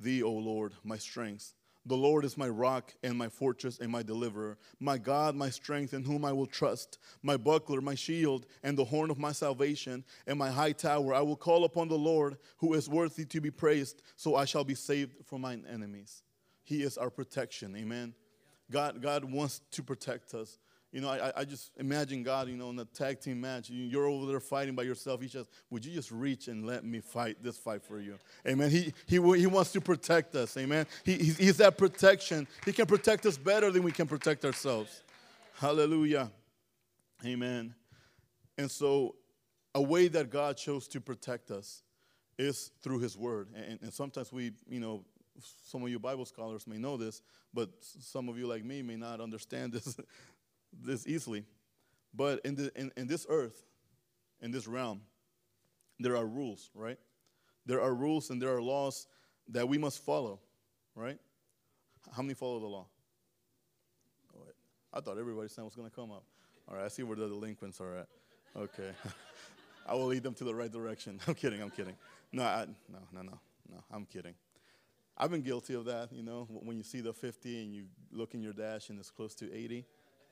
[0.00, 1.52] thee, O Lord, my strength.
[1.86, 5.92] The Lord is my rock and my fortress and my deliverer, my God, my strength,
[5.92, 10.02] in whom I will trust, my buckler, my shield, and the horn of my salvation,
[10.26, 11.12] and my high tower.
[11.12, 14.64] I will call upon the Lord, who is worthy to be praised, so I shall
[14.64, 16.22] be saved from mine enemies.
[16.62, 17.76] He is our protection.
[17.76, 18.14] Amen.
[18.70, 20.58] God, God wants to protect us.
[20.94, 23.82] You know, I, I just imagine God, you know, in a tag team match, you-
[23.82, 25.20] you're over there fighting by yourself.
[25.20, 28.16] He says, Would you just reach and let me fight this fight for you?
[28.46, 28.70] Amen.
[28.70, 30.56] He, he, he wants to protect us.
[30.56, 30.86] Amen.
[31.04, 32.46] He, he's, he's that protection.
[32.64, 35.02] He can protect us better than we can protect ourselves.
[35.58, 36.30] Hallelujah.
[37.26, 37.74] Amen.
[38.56, 39.16] And so,
[39.74, 41.82] a way that God chose to protect us
[42.38, 43.48] is through His Word.
[43.56, 45.04] And, and sometimes we, you know,
[45.66, 48.96] some of you Bible scholars may know this, but some of you, like me, may
[48.96, 49.96] not understand this,
[50.82, 51.44] this easily.
[52.14, 53.64] But in, the, in, in this earth,
[54.40, 55.00] in this realm,
[55.98, 56.98] there are rules, right?
[57.66, 59.06] There are rules and there are laws
[59.48, 60.40] that we must follow,
[60.94, 61.18] right?
[62.14, 62.86] How many follow the law?
[64.36, 64.42] Oh.
[64.92, 66.24] I thought everybody's hand was going to come up.
[66.68, 68.08] All right, I see where the delinquents are at.
[68.56, 68.90] Okay.
[69.86, 71.20] I will lead them to the right direction.
[71.28, 71.96] I'm kidding, I'm kidding.
[72.32, 73.38] No, I, no, no, no,
[73.70, 74.34] no, I'm kidding.
[75.16, 78.34] I've been guilty of that, you know, when you see the 50 and you look
[78.34, 79.84] in your dash and it's close to 80.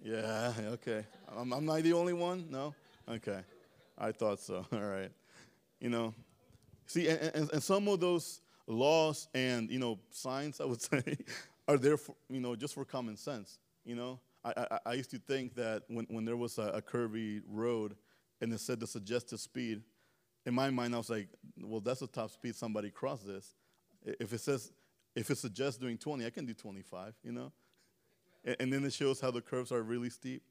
[0.03, 1.05] Yeah, okay.
[1.37, 2.47] I'm, I'm not the only one?
[2.51, 2.75] No?
[3.09, 3.41] Okay.
[3.97, 4.67] I thought so.
[4.73, 5.11] All right.
[5.81, 6.15] You know,
[6.87, 11.17] see, and, and, and some of those laws and, you know, signs, I would say,
[11.69, 13.59] are there for, you know, just for common sense.
[13.85, 16.83] You know, I, I, I used to think that when, when there was a, a
[16.83, 17.95] curvy road
[18.41, 19.83] and it said the suggested speed,
[20.45, 21.29] in my mind, I was like,
[21.61, 23.55] well, that's the top speed somebody crossed this.
[24.05, 24.73] If it says,
[25.15, 27.53] if it suggests doing 20, I can do 25, you know?
[28.45, 30.43] A- And then it shows how the curves are really steep.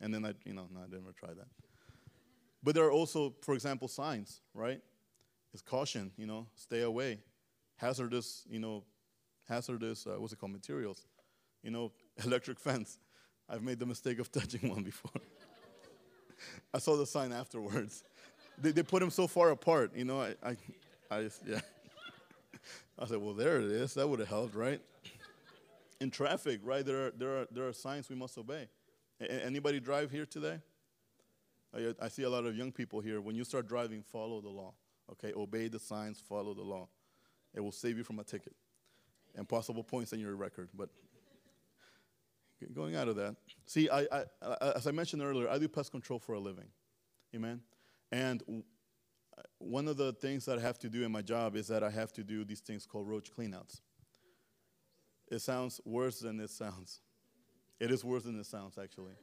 [0.00, 1.46] And then I, you know, no, I didn't ever try that.
[2.62, 4.80] But there are also, for example, signs, right?
[5.52, 7.18] It's caution, you know, stay away.
[7.76, 8.84] Hazardous, you know,
[9.48, 11.06] hazardous, uh, what's it called, materials.
[11.62, 11.92] You know,
[12.24, 12.98] electric fence.
[13.48, 15.10] I've made the mistake of touching one before.
[16.74, 18.02] I saw the sign afterwards.
[18.58, 20.56] They, they put them so far apart, you know, I, I,
[21.10, 21.60] I just, yeah.
[22.98, 23.94] I said, well, there it is.
[23.94, 24.80] That would have helped, right?
[26.02, 28.66] In traffic, right, there are, there are, there are signs we must obey.
[29.20, 30.58] A- anybody drive here today?
[32.00, 33.20] I, see a lot of young people here.
[33.20, 34.74] When you start driving, follow the law.
[35.12, 36.88] Okay, obey the signs, follow the law.
[37.54, 38.52] It will save you from a ticket
[39.36, 40.70] and possible points in your record.
[40.74, 40.90] But
[42.74, 43.36] going out of that,
[43.66, 44.24] see, I, I,
[44.74, 46.66] as I mentioned earlier, I do pest control for a living.
[47.32, 47.60] Amen.
[48.10, 48.42] And
[49.58, 51.90] one of the things that I have to do in my job is that I
[51.90, 53.80] have to do these things called roach cleanouts.
[55.32, 57.00] It sounds worse than it sounds.
[57.80, 59.14] It is worse than it sounds, actually.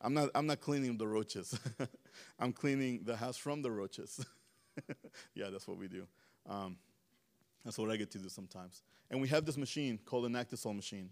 [0.00, 1.58] I'm not, I'm not cleaning the roaches.
[2.38, 4.24] I'm cleaning the house from the roaches.
[5.34, 6.06] yeah, that's what we do.
[6.48, 6.76] Um,
[7.64, 8.84] that's what I get to do sometimes.
[9.10, 11.10] And we have this machine called an Actisol machine.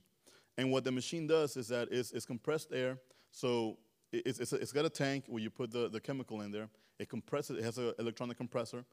[0.56, 2.98] And what the machine does is that it's, it's compressed air.
[3.32, 3.78] So
[4.12, 6.68] it- it's, it's, it's got a tank where you put the, the chemical in there.
[7.00, 8.84] It compresses, it has an electronic compressor.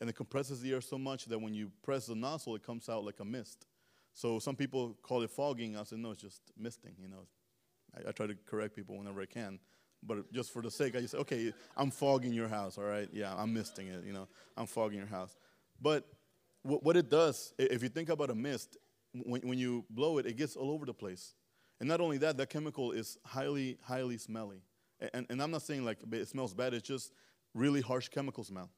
[0.00, 2.88] And it compresses the air so much that when you press the nozzle, it comes
[2.88, 3.66] out like a mist.
[4.14, 5.76] So some people call it fogging.
[5.76, 7.26] I said, no, it's just misting, you know.
[7.96, 9.58] I, I try to correct people whenever I can.
[10.02, 13.08] But just for the sake, I just say, okay, I'm fogging your house, all right?
[13.12, 14.28] Yeah, I'm misting it, you know.
[14.56, 15.36] I'm fogging your house.
[15.80, 16.06] But
[16.62, 18.76] what, what it does, if you think about a mist,
[19.12, 21.34] when, when you blow it, it gets all over the place.
[21.80, 24.62] And not only that, that chemical is highly, highly smelly.
[25.14, 27.12] And, and I'm not saying like it smells bad, it's just
[27.54, 28.70] really harsh chemical smell.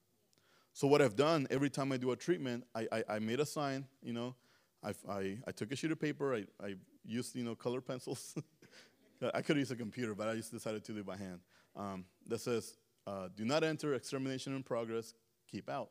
[0.73, 3.47] So what I've done every time I do a treatment, I, I, I made a
[3.47, 4.35] sign, you know,
[4.83, 8.35] I, I, I took a sheet of paper, I, I used, you know, color pencils.
[9.35, 11.41] I could use a computer, but I just decided to do it by hand.
[11.77, 15.15] Um, that says, uh, do not enter, extermination in progress,
[15.51, 15.91] keep out.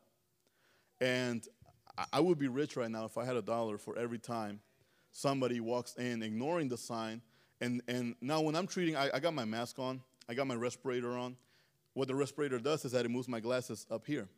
[1.00, 1.46] And
[1.96, 4.60] I, I would be rich right now if I had a dollar for every time
[5.12, 7.22] somebody walks in ignoring the sign.
[7.60, 10.54] And, and now when I'm treating, I, I got my mask on, I got my
[10.54, 11.36] respirator on.
[11.94, 14.28] What the respirator does is that it moves my glasses up here.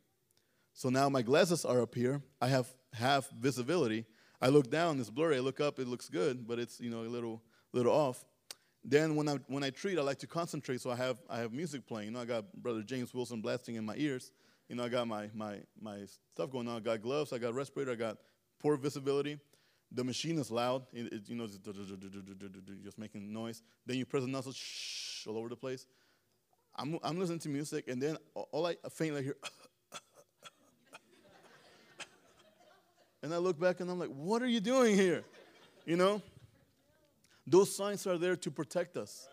[0.73, 2.21] So now my glasses are up here.
[2.41, 4.07] I have half visibility.
[4.45, 5.39] I look down, it's blurry.
[5.39, 7.41] I look up, it looks good, but it's you know a little
[7.73, 8.27] little off.
[8.85, 11.55] Then when I when I treat, I like to concentrate, so I have I have
[11.55, 12.09] music playing.
[12.09, 14.33] You know, I got Brother James Wilson blasting in my ears.
[14.69, 16.01] You know, I got my my my
[16.35, 16.77] stuff going on.
[16.77, 18.19] I got gloves, I got respirator, I got
[18.61, 19.39] poor visibility.
[19.91, 20.85] The machine is loud.
[20.93, 23.63] It, it, you know, just, making noise.
[23.87, 25.87] Then you press the nozzle, shh, all over the place.
[26.77, 28.19] I'm I'm listening to music, and then
[28.53, 29.37] all I faintly hear.
[33.25, 35.25] and I look back and I'm like, what are you doing here?
[35.87, 36.21] You know?
[37.47, 39.29] Those signs are there to protect us.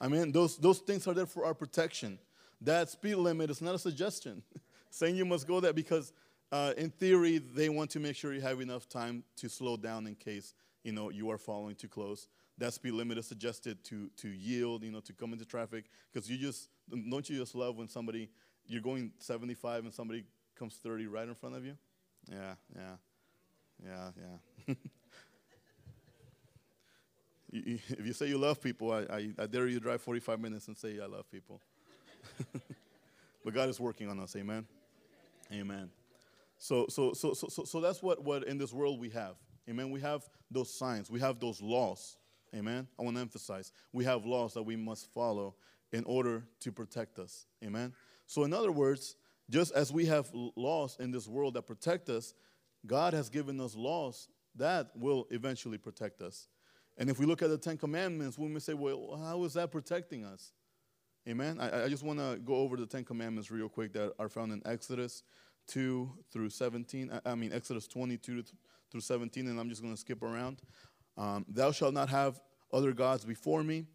[0.00, 2.18] I mean, those, those things are there for our protection.
[2.62, 4.42] That speed limit is not a suggestion
[4.90, 6.14] saying you must go there because,
[6.50, 10.06] uh, in theory, they want to make sure you have enough time to slow down
[10.06, 12.28] in case you know you are following too close.
[12.56, 16.30] That speed limit is suggested to to yield, you know, to come into traffic because
[16.30, 16.68] you just
[17.10, 18.30] don't you just love when somebody
[18.66, 21.76] you're going 75 and somebody comes 30 right in front of you?
[22.30, 22.96] Yeah, yeah,
[23.84, 24.10] yeah,
[24.66, 24.74] yeah.
[27.52, 30.68] if you say you love people, I, I, I, dare you to drive 45 minutes
[30.68, 31.60] and say, I love people.
[33.44, 34.34] but God is working on us.
[34.36, 34.66] Amen.
[35.52, 35.90] Amen.
[36.58, 39.36] So, so, so, so, so, so that's what, what in this world we have.
[39.68, 39.90] Amen.
[39.90, 42.16] We have those signs, we have those laws.
[42.54, 42.86] Amen.
[42.98, 45.54] I want to emphasize we have laws that we must follow
[45.92, 47.46] in order to protect us.
[47.64, 47.92] Amen.
[48.26, 49.16] So, in other words,
[49.50, 52.34] just as we have laws in this world that protect us,
[52.86, 56.48] God has given us laws that will eventually protect us.
[56.96, 59.72] And if we look at the Ten Commandments, we may say, well, how is that
[59.72, 60.52] protecting us?
[61.28, 61.58] Amen.
[61.60, 64.52] I, I just want to go over the Ten Commandments real quick that are found
[64.52, 65.22] in Exodus
[65.68, 67.10] 2 through 17.
[67.10, 68.44] I, I mean, Exodus 22
[68.90, 70.60] through 17, and I'm just going to skip around.
[71.16, 72.40] Um, Thou shalt not have
[72.72, 73.86] other gods before me.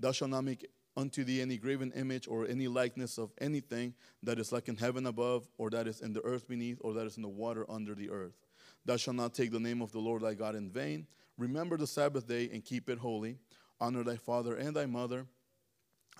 [0.00, 4.38] Thou shalt not make unto thee any graven image or any likeness of anything that
[4.38, 7.16] is like in heaven above, or that is in the earth beneath, or that is
[7.16, 8.34] in the water under the earth.
[8.84, 11.06] Thou shalt not take the name of the Lord thy God in vain.
[11.38, 13.38] Remember the Sabbath day and keep it holy.
[13.80, 15.26] Honor thy father and thy mother.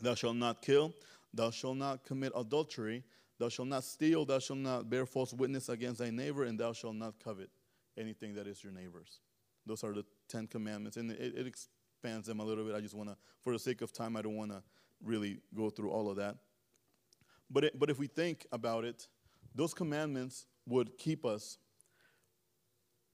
[0.01, 0.95] Thou shalt not kill.
[1.35, 3.05] Thou shalt not commit adultery.
[3.39, 4.25] Thou shalt not steal.
[4.25, 6.45] Thou shalt not bear false witness against thy neighbor.
[6.45, 7.51] And thou shalt not covet
[7.99, 9.21] anything that is your neighbor's.
[9.67, 10.97] Those are the Ten Commandments.
[10.97, 11.47] And it, it
[12.03, 12.75] expands them a little bit.
[12.75, 14.61] I just want to, for the sake of time, I don't want to
[15.05, 16.37] really go through all of that.
[17.49, 19.07] But, it, but if we think about it,
[19.55, 21.59] those commandments would keep us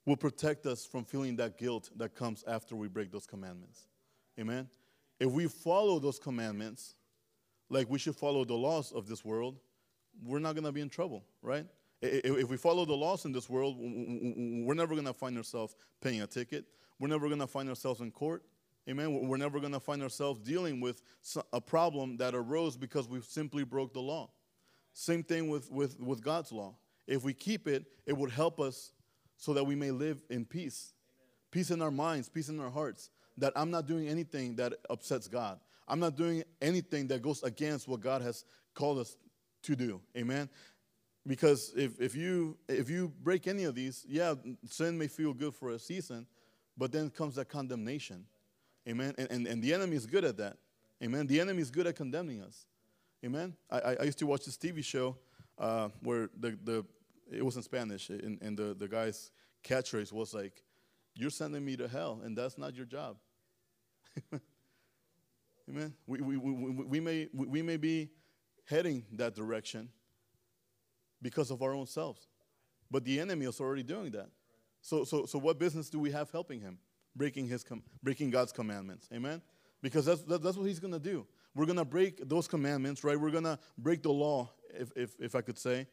[0.07, 3.88] would protect us from feeling that guilt that comes after we break those commandments.
[4.40, 4.66] Amen?
[5.20, 6.94] If we follow those commandments,
[7.68, 9.59] like we should follow the laws of this world,
[10.24, 11.66] we're not going to be in trouble, right?
[12.01, 16.22] If we follow the laws in this world, we're never going to find ourselves paying
[16.22, 16.64] a ticket.
[16.98, 18.44] We're never going to find ourselves in court.
[18.88, 19.29] Amen.
[19.29, 21.03] We're never going to find ourselves dealing with
[21.53, 24.31] a problem that arose because we simply broke the law.
[24.94, 26.74] Same thing with, with, with God's law.
[27.07, 28.92] If we keep it, it would help us
[29.37, 30.94] so that we may live in peace.
[31.07, 31.27] Amen.
[31.51, 33.11] Peace in our minds, peace in our hearts.
[33.37, 35.61] That I'm not doing anything that upsets God.
[35.87, 39.16] I'm not doing anything that goes against what God has called us
[39.62, 40.01] to do.
[40.16, 40.48] Amen.
[41.27, 44.35] Because if, if you if you break any of these, yeah,
[44.66, 46.27] sin may feel good for a season,
[46.77, 48.24] but then comes that condemnation.
[48.88, 49.14] Amen.
[49.18, 50.57] And, and, and the enemy is good at that.
[51.03, 51.27] Amen.
[51.27, 52.66] The enemy is good at condemning us.
[53.24, 53.55] Amen.
[53.70, 55.16] I, I used to watch this TV show
[55.59, 56.85] uh, where the, the
[57.31, 59.31] it was in Spanish, and, and the, the guy's
[59.62, 60.62] catchphrase was like,
[61.14, 63.16] You're sending me to hell, and that's not your job.
[65.68, 65.94] Amen.
[66.07, 68.09] We, we, we, we, may, we may be
[68.64, 69.90] heading that direction
[71.20, 72.27] because of our own selves,
[72.90, 74.31] but the enemy is already doing that.
[74.81, 76.79] So, so, so what business do we have helping him?
[77.18, 79.09] Breaking, his com- breaking God's commandments.
[79.12, 79.42] Amen?
[79.83, 81.26] Because that's, that, that's what he's going to do.
[81.54, 83.20] We're going to break those commandments, right?
[83.20, 85.87] We're going to break the law, if, if, if I could say.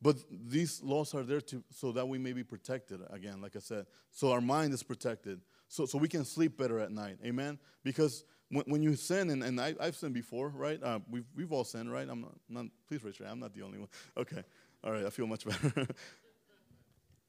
[0.00, 3.60] But these laws are there to, so that we may be protected, again, like I
[3.60, 3.86] said.
[4.10, 7.18] So our mind is protected, so, so we can sleep better at night.
[7.24, 7.58] Amen?
[7.84, 10.82] Because when, when you sin, and, and I, have sinned before, right?
[10.82, 12.08] Uh, we've, we've all sinned, right?
[12.08, 13.36] I'm not, not please raise your hand.
[13.36, 13.88] I'm not the only one.
[14.16, 14.42] Okay.
[14.82, 15.86] All right, I feel much better.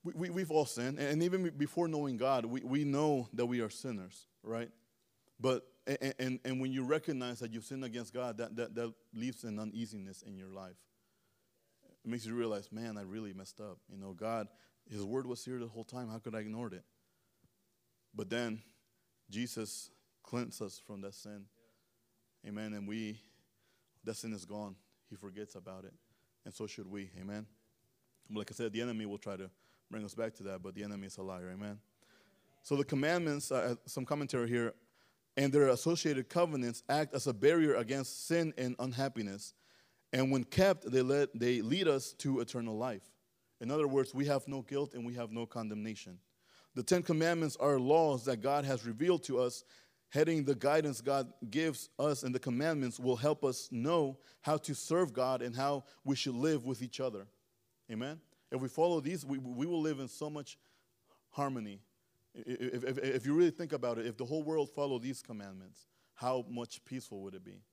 [0.03, 0.99] We, we, have all sinned.
[0.99, 4.69] And even before knowing God, we, we know that we are sinners, right?
[5.39, 8.93] But, and, and, and when you recognize that you've sinned against God, that, that, that
[9.13, 10.75] leaves an uneasiness in your life
[12.03, 13.77] it makes you realize, man, I really messed up.
[13.89, 14.47] You know, God,
[14.89, 16.09] His word was here the whole time.
[16.09, 16.83] How could I ignore it?
[18.13, 18.61] But then
[19.29, 19.89] Jesus
[20.21, 21.45] cleansed us from that sin.
[22.45, 22.73] Amen.
[22.73, 23.19] And we,
[24.03, 24.75] that sin is gone.
[25.09, 25.93] He forgets about it.
[26.45, 27.09] And so should we.
[27.19, 27.45] Amen.
[28.29, 29.49] Like I said, the enemy will try to
[29.93, 31.51] bring us back to that, but the enemy is a liar.
[31.53, 31.77] Amen.
[32.63, 34.73] So the commandments, uh, some commentary here,
[35.37, 39.53] and their associated covenants act as a barrier against sin and unhappiness.
[40.11, 43.03] And when kept, they, let, they lead us to eternal life.
[43.61, 46.17] In other words, we have no guilt and we have no condemnation.
[46.73, 49.63] The Ten Commandments are laws that God has revealed to us.
[50.09, 54.73] Heading the guidance God gives us and the commandments will help us know how to
[54.73, 57.27] serve God and how we should live with each other.
[57.91, 58.19] Amen?
[58.53, 60.57] If we follow these, we, we will live in so much
[61.31, 61.81] harmony.
[62.35, 65.87] If, if, if you really think about it, if the whole world followed these commandments,
[66.13, 67.63] how much peaceful would it be?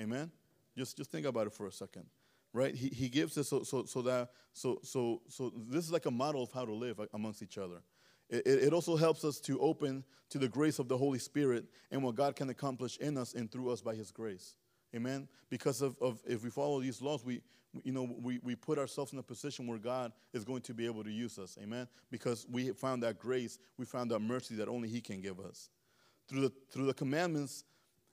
[0.00, 0.30] Amen?
[0.76, 2.06] Just, just think about it for a second.
[2.54, 2.74] Right?
[2.74, 6.10] He, he gives us so, so, so that, so, so, so this is like a
[6.10, 7.82] model of how to live amongst each other.
[8.30, 12.02] It, it also helps us to open to the grace of the Holy Spirit and
[12.02, 14.56] what God can accomplish in us and through us by His grace.
[14.94, 15.28] Amen.
[15.48, 17.40] Because of, of if we follow these laws, we
[17.84, 20.86] you know we, we put ourselves in a position where God is going to be
[20.86, 21.56] able to use us.
[21.62, 21.88] Amen.
[22.10, 25.70] Because we found that grace, we found that mercy that only He can give us.
[26.28, 27.64] Through the through the commandments,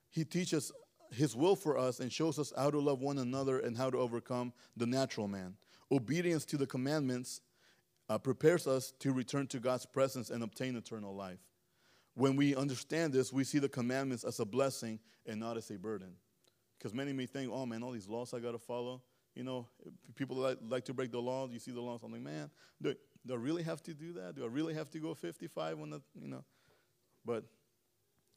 [0.10, 0.72] He teaches
[1.12, 3.98] His will for us and shows us how to love one another and how to
[3.98, 5.56] overcome the natural man.
[5.92, 7.42] Obedience to the commandments
[8.10, 11.40] uh, prepares us to return to God's presence and obtain eternal life.
[12.16, 15.78] When we understand this, we see the commandments as a blessing and not as a
[15.78, 16.14] burden.
[16.80, 19.02] Because many may think, oh man, all these laws I got to follow.
[19.36, 19.68] You know,
[20.16, 21.52] people like, like to break the laws.
[21.52, 22.50] You see the laws, I'm like, man,
[22.82, 24.36] do, do I really have to do that?
[24.36, 26.44] Do I really have to go 55 when the, you know?
[27.26, 27.44] But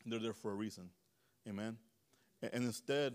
[0.05, 0.91] they're there for a reason.
[1.49, 1.77] Amen.
[2.43, 3.15] And, instead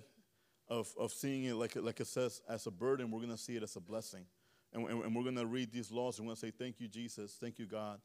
[0.70, 3.56] of, of seeing it like, like it says as a burden, we're going to see
[3.56, 4.26] it as a blessing.
[4.74, 6.80] And, and, and we're going to read these laws and we're going to say, thank
[6.80, 7.38] you, Jesus.
[7.40, 8.00] Thank you, God.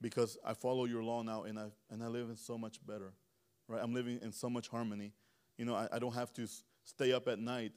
[0.00, 3.12] Because I follow your law now and I, and I live in so much better.
[3.66, 3.80] Right?
[3.82, 5.12] I'm living in so much harmony.
[5.58, 6.46] You know, I, I don't have to
[6.84, 7.72] stay up at night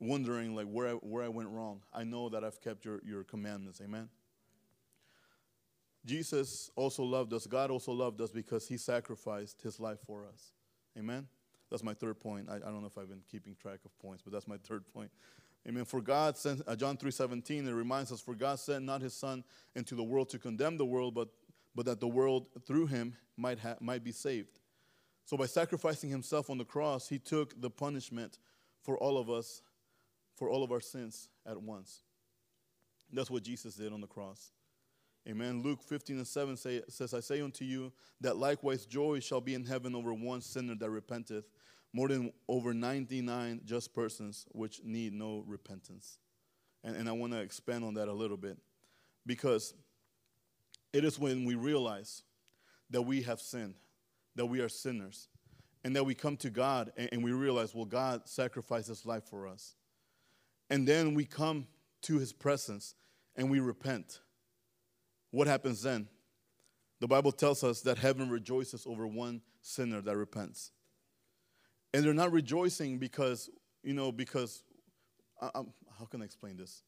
[0.00, 1.82] wondering like where I, where I went wrong.
[1.92, 3.80] I know that I've kept your, your commandments.
[3.82, 4.08] Amen.
[6.04, 7.46] Jesus also loved us.
[7.46, 10.52] God also loved us because he sacrificed his life for us.
[10.98, 11.28] Amen.
[11.70, 12.48] That's my third point.
[12.50, 14.84] I, I don't know if I've been keeping track of points, but that's my third
[14.92, 15.10] point.
[15.68, 15.84] Amen.
[15.84, 19.44] For God sent, uh, John 3.17, it reminds us, For God sent not his son
[19.76, 21.28] into the world to condemn the world, but,
[21.74, 24.58] but that the world through him might, ha- might be saved.
[25.24, 28.38] So by sacrificing himself on the cross, he took the punishment
[28.82, 29.62] for all of us,
[30.36, 32.02] for all of our sins at once.
[33.12, 34.52] That's what Jesus did on the cross.
[35.28, 35.62] Amen.
[35.62, 39.54] Luke 15 and 7 say, says, I say unto you that likewise joy shall be
[39.54, 41.44] in heaven over one sinner that repenteth,
[41.92, 46.18] more than over 99 just persons which need no repentance.
[46.82, 48.58] And, and I want to expand on that a little bit
[49.24, 49.74] because
[50.92, 52.22] it is when we realize
[52.90, 53.74] that we have sinned
[54.36, 55.28] that we are sinners
[55.84, 59.24] and that we come to God and, and we realize, well, God sacrificed his life
[59.24, 59.74] for us.
[60.70, 61.66] And then we come
[62.02, 62.94] to his presence
[63.36, 64.20] and we repent.
[65.30, 66.08] What happens then?
[67.00, 70.70] The Bible tells us that heaven rejoices over one sinner that repents.
[71.92, 73.50] And they're not rejoicing because,
[73.82, 74.62] you know, because,
[75.40, 75.50] I,
[75.98, 76.82] how can I explain this?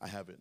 [0.00, 0.38] I have it.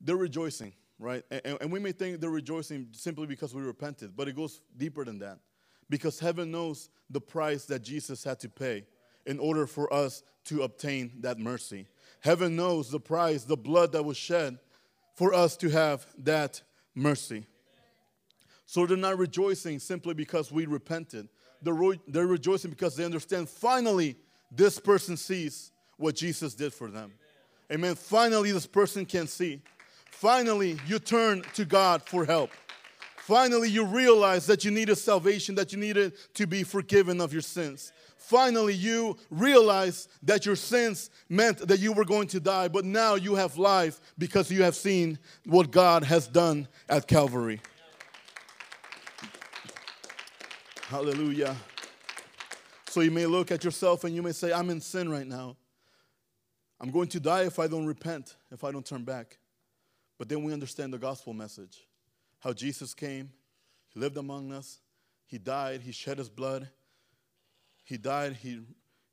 [0.00, 1.24] They're rejoicing right?
[1.30, 5.04] And, and, we may think they're rejoicing simply because we repented, but it goes deeper
[5.04, 5.38] than that.
[5.88, 8.84] Because heaven knows the price that Jesus had to pay
[9.26, 11.86] in order for us to obtain that mercy.
[12.20, 14.58] Heaven knows the price, the blood that was shed
[15.14, 16.62] for us to have that
[16.94, 17.46] mercy.
[18.66, 21.28] So they're not rejoicing simply because we repented.
[21.62, 24.16] They're, re- they're rejoicing because they understand finally
[24.50, 27.12] this person sees what Jesus did for them.
[27.70, 27.94] Amen.
[27.94, 29.60] Finally, this person can see.
[30.10, 32.50] Finally, you turn to God for help.
[33.16, 37.42] Finally, you realize that you needed salvation, that you needed to be forgiven of your
[37.42, 37.92] sins.
[38.16, 43.14] Finally, you realize that your sins meant that you were going to die, but now
[43.14, 47.60] you have life because you have seen what God has done at Calvary.
[50.88, 51.54] Hallelujah.
[52.88, 55.56] So you may look at yourself and you may say, I'm in sin right now.
[56.80, 59.36] I'm going to die if I don't repent, if I don't turn back.
[60.18, 61.86] But then we understand the gospel message
[62.40, 63.30] how Jesus came,
[63.88, 64.80] He lived among us,
[65.26, 66.68] He died, He shed His blood,
[67.84, 68.60] He died, He,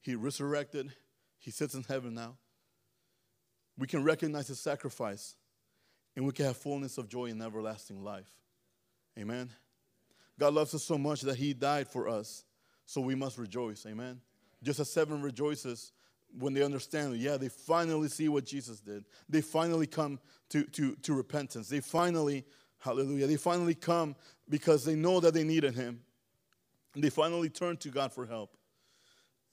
[0.01, 0.91] he resurrected,
[1.39, 2.37] He sits in heaven now.
[3.77, 5.35] We can recognize His sacrifice
[6.15, 8.31] and we can have fullness of joy in everlasting life.
[9.17, 9.49] Amen.
[10.39, 12.43] God loves us so much that He died for us,
[12.85, 13.85] so we must rejoice.
[13.85, 14.21] Amen.
[14.63, 15.91] Just as seven rejoices
[16.37, 19.05] when they understand, yeah, they finally see what Jesus did.
[19.29, 20.19] They finally come
[20.49, 21.69] to, to, to repentance.
[21.69, 22.45] They finally,
[22.79, 24.15] hallelujah, they finally come
[24.49, 26.01] because they know that they needed Him.
[26.95, 28.57] They finally turn to God for help.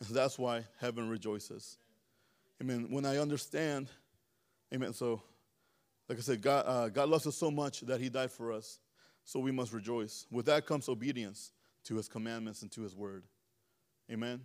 [0.00, 1.78] And that's why heaven rejoices.
[2.60, 2.86] Amen.
[2.90, 3.88] When I understand
[4.72, 4.94] Amen.
[4.94, 5.20] So,
[6.08, 8.78] like I said, God, uh, God loves us so much that He died for us.
[9.24, 10.26] So we must rejoice.
[10.30, 11.52] With that comes obedience
[11.84, 13.24] to His commandments and to His word.
[14.10, 14.40] Amen.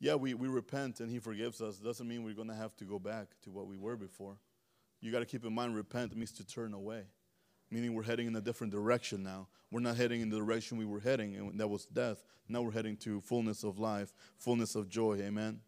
[0.00, 1.76] Yeah, we, we repent and He forgives us.
[1.76, 4.36] Doesn't mean we're going to have to go back to what we were before.
[5.00, 7.02] You got to keep in mind, repent means to turn away,
[7.70, 9.48] meaning we're heading in a different direction now.
[9.70, 12.24] We're not heading in the direction we were heading, and that was death.
[12.48, 15.18] Now we're heading to fullness of life, fullness of joy.
[15.20, 15.60] Amen.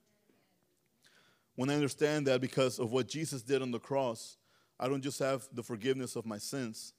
[1.54, 4.38] When I understand that because of what Jesus did on the cross,
[4.78, 6.94] I don't just have the forgiveness of my sins,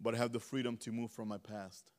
[0.00, 1.90] but I have the freedom to move from my past.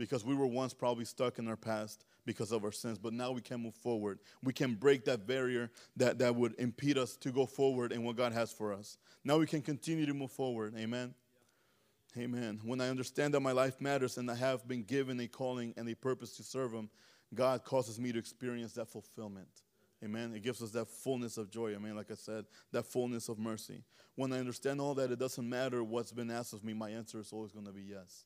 [0.00, 3.32] Because we were once probably stuck in our past because of our sins, but now
[3.32, 4.18] we can move forward.
[4.42, 8.16] We can break that barrier that, that would impede us to go forward in what
[8.16, 8.96] God has for us.
[9.24, 10.74] Now we can continue to move forward.
[10.78, 11.14] Amen.
[12.16, 12.60] Amen.
[12.64, 15.86] When I understand that my life matters and I have been given a calling and
[15.86, 16.88] a purpose to serve Him,
[17.34, 19.48] God causes me to experience that fulfillment.
[20.02, 20.32] Amen.
[20.34, 21.74] It gives us that fullness of joy.
[21.74, 21.94] Amen.
[21.94, 23.82] Like I said, that fullness of mercy.
[24.14, 27.20] When I understand all that, it doesn't matter what's been asked of me, my answer
[27.20, 28.24] is always going to be yes.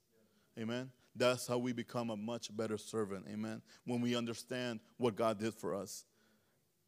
[0.59, 0.91] Amen.
[1.17, 3.27] That's how we become a much better servant.
[3.33, 3.63] Amen.
[3.85, 6.05] When we understand what God did for us.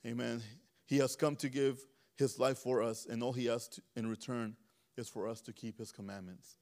[0.05, 0.43] Amen.
[0.87, 1.79] He has come to give
[2.17, 4.57] his life for us, and all he asks in return
[4.97, 6.57] is for us to keep his commandments.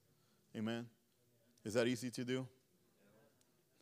[0.56, 0.86] Amen.
[1.64, 2.46] Is that easy to do?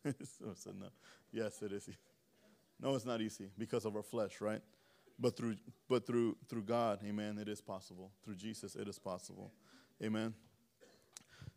[0.05, 0.87] so, no.
[1.31, 1.89] Yes, it is.
[2.79, 4.61] No, it's not easy because of our flesh, right?
[5.19, 5.55] But through
[5.87, 8.11] but through through God, amen, it is possible.
[8.23, 9.51] Through Jesus, it is possible.
[10.01, 10.33] Amen.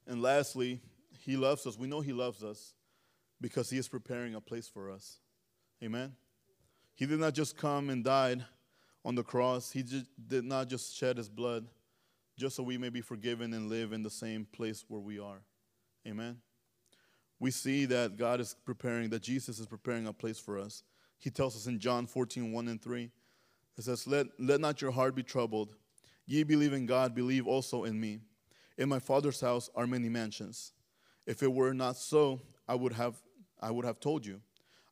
[0.06, 0.80] And lastly,
[1.26, 1.76] he loves us.
[1.76, 2.74] We know he loves us
[3.40, 5.18] because he is preparing a place for us.
[5.82, 6.14] Amen.
[6.94, 8.44] He did not just come and died
[9.04, 9.72] on the cross.
[9.72, 11.66] He did not just shed his blood
[12.38, 15.42] just so we may be forgiven and live in the same place where we are.
[16.06, 16.36] Amen.
[17.40, 20.84] We see that God is preparing, that Jesus is preparing a place for us.
[21.18, 23.10] He tells us in John 14, 1 and 3.
[23.76, 25.74] It says, Let, let not your heart be troubled.
[26.24, 28.20] Ye believe in God, believe also in me.
[28.78, 30.72] In my Father's house are many mansions.
[31.26, 33.16] If it were not so, I would have,
[33.60, 34.40] I would have told you.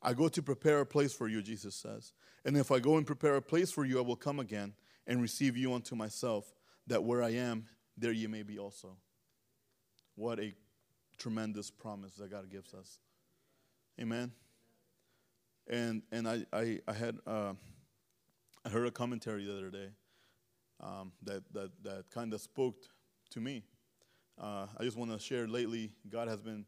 [0.02, 2.12] I go to prepare a place for you, Jesus says.
[2.44, 4.74] And if I go and prepare a place for you, I will come again
[5.06, 6.52] and receive you unto myself,
[6.86, 7.66] that where I am,
[7.96, 8.96] there ye may be also.
[10.16, 10.52] What a
[11.16, 12.98] tremendous promise that God gives us.
[14.00, 14.32] Amen.
[15.68, 17.54] And and I I, I had uh,
[18.64, 19.88] I heard a commentary the other day
[20.80, 22.76] um, that that that kind of spoke
[23.30, 23.62] to me.
[24.40, 25.46] Uh, I just want to share.
[25.46, 26.64] Lately, God has been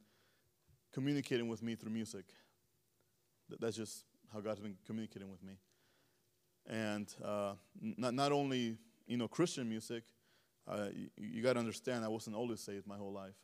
[0.93, 2.25] communicating with me through music.
[3.61, 5.55] That's just how God's been communicating with me.
[6.69, 10.05] And uh, not not only you know Christian music.
[10.69, 13.37] Uh, you, you got to understand, I wasn't always saved my whole life.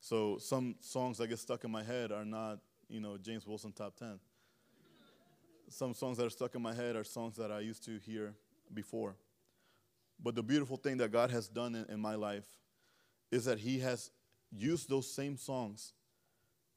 [0.00, 3.70] So some songs that get stuck in my head are not, you know, James Wilson
[3.70, 4.18] top 10
[5.70, 8.34] some songs that are stuck in my head are songs that I used to hear
[8.72, 9.16] before.
[10.20, 12.46] But the beautiful thing that God has done in, in my life
[13.30, 14.10] is that He has
[14.50, 15.92] used those same songs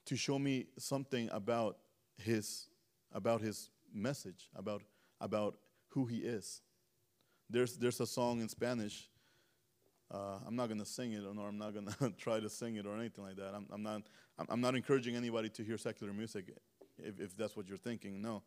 [0.05, 1.77] to show me something about
[2.17, 2.67] His
[3.11, 4.83] about His message, about
[5.19, 5.57] about
[5.89, 6.61] who He is.
[7.49, 9.09] There's there's a song in Spanish.
[10.13, 12.97] Uh, I'm not gonna sing it, or I'm not gonna try to sing it, or
[12.97, 13.53] anything like that.
[13.55, 14.01] I'm, I'm not.
[14.49, 16.45] I'm not encouraging anybody to hear secular music,
[16.97, 18.21] if, if that's what you're thinking.
[18.21, 18.41] No,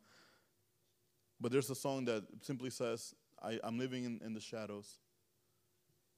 [1.39, 4.99] but there's a song that simply says, I, am living in, in the shadows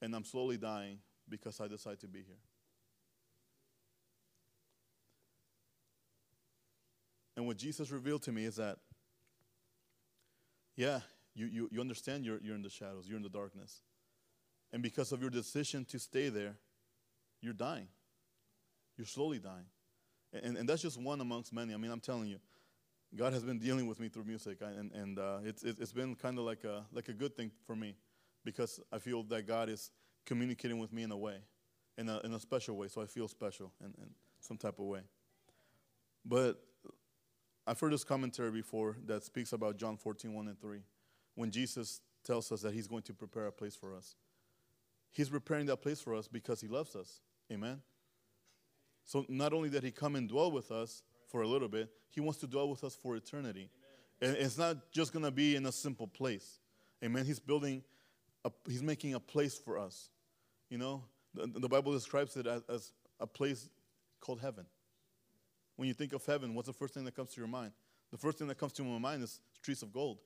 [0.02, 1.00] and I'm slowly dying
[1.30, 2.40] because I decide to be here.
[7.36, 8.78] And what Jesus revealed to me is that,
[10.76, 11.02] yeah,
[11.36, 13.82] you, you, you understand you're, you're in the shadows, you're in the darkness.
[14.74, 16.56] And because of your decision to stay there,
[17.42, 17.88] you're dying.
[18.98, 19.66] You're slowly dying.
[20.34, 21.74] And, and that's just one amongst many.
[21.74, 22.40] I mean, I'm telling you,
[23.16, 26.38] God has been dealing with me through music, and, and uh, it's, it's been kind
[26.38, 27.96] of like a, like a good thing for me
[28.44, 29.92] because I feel that God is
[30.28, 31.38] communicating with me in a way,
[31.98, 34.10] in a, in a special way, so I feel special in, in
[34.40, 35.02] some type of way.
[36.24, 36.62] But
[37.66, 40.80] I've heard this commentary before that speaks about John 14, 1 and 3,
[41.34, 44.16] when Jesus tells us that he's going to prepare a place for us.
[45.12, 47.22] He's preparing that place for us because he loves us.
[47.52, 47.82] Amen?
[49.06, 51.90] So not only that he come and dwell with us, for a little bit.
[52.10, 53.70] He wants to dwell with us for eternity.
[54.22, 56.60] And it's not just going to be in a simple place.
[57.04, 57.26] Amen.
[57.26, 57.84] He's building,
[58.44, 60.10] a, he's making a place for us.
[60.70, 61.04] You know,
[61.34, 63.70] the, the Bible describes it as, as a place
[64.20, 64.66] called heaven.
[65.76, 67.72] When you think of heaven, what's the first thing that comes to your mind?
[68.12, 70.20] The first thing that comes to my mind is streets of gold.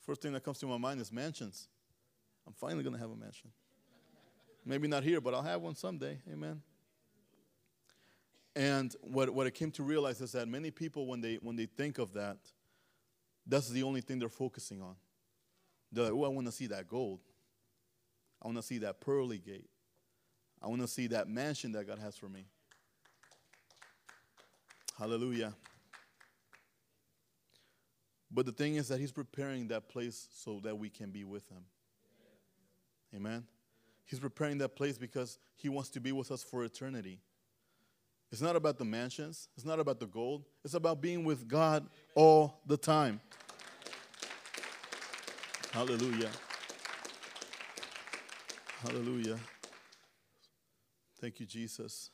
[0.00, 1.68] First thing that comes to my mind is mansions.
[2.46, 3.50] I'm finally going to have a mansion.
[4.64, 6.18] Maybe not here, but I'll have one someday.
[6.32, 6.62] Amen.
[8.56, 11.66] And what, what I came to realize is that many people, when they, when they
[11.66, 12.38] think of that,
[13.46, 14.96] that's the only thing they're focusing on.
[15.92, 17.20] They're like, oh, I want to see that gold.
[18.42, 19.68] I want to see that pearly gate.
[20.62, 22.46] I want to see that mansion that God has for me.
[24.98, 25.54] Hallelujah.
[28.30, 31.48] But the thing is that He's preparing that place so that we can be with
[31.48, 31.64] Him.
[33.14, 33.44] Amen.
[34.04, 37.20] He's preparing that place because He wants to be with us for eternity.
[38.30, 41.88] It's not about the mansions, it's not about the gold, it's about being with God
[42.14, 43.20] all the time.
[45.72, 46.30] Hallelujah.
[48.82, 49.36] Hallelujah.
[51.20, 52.10] Thank you, Jesus.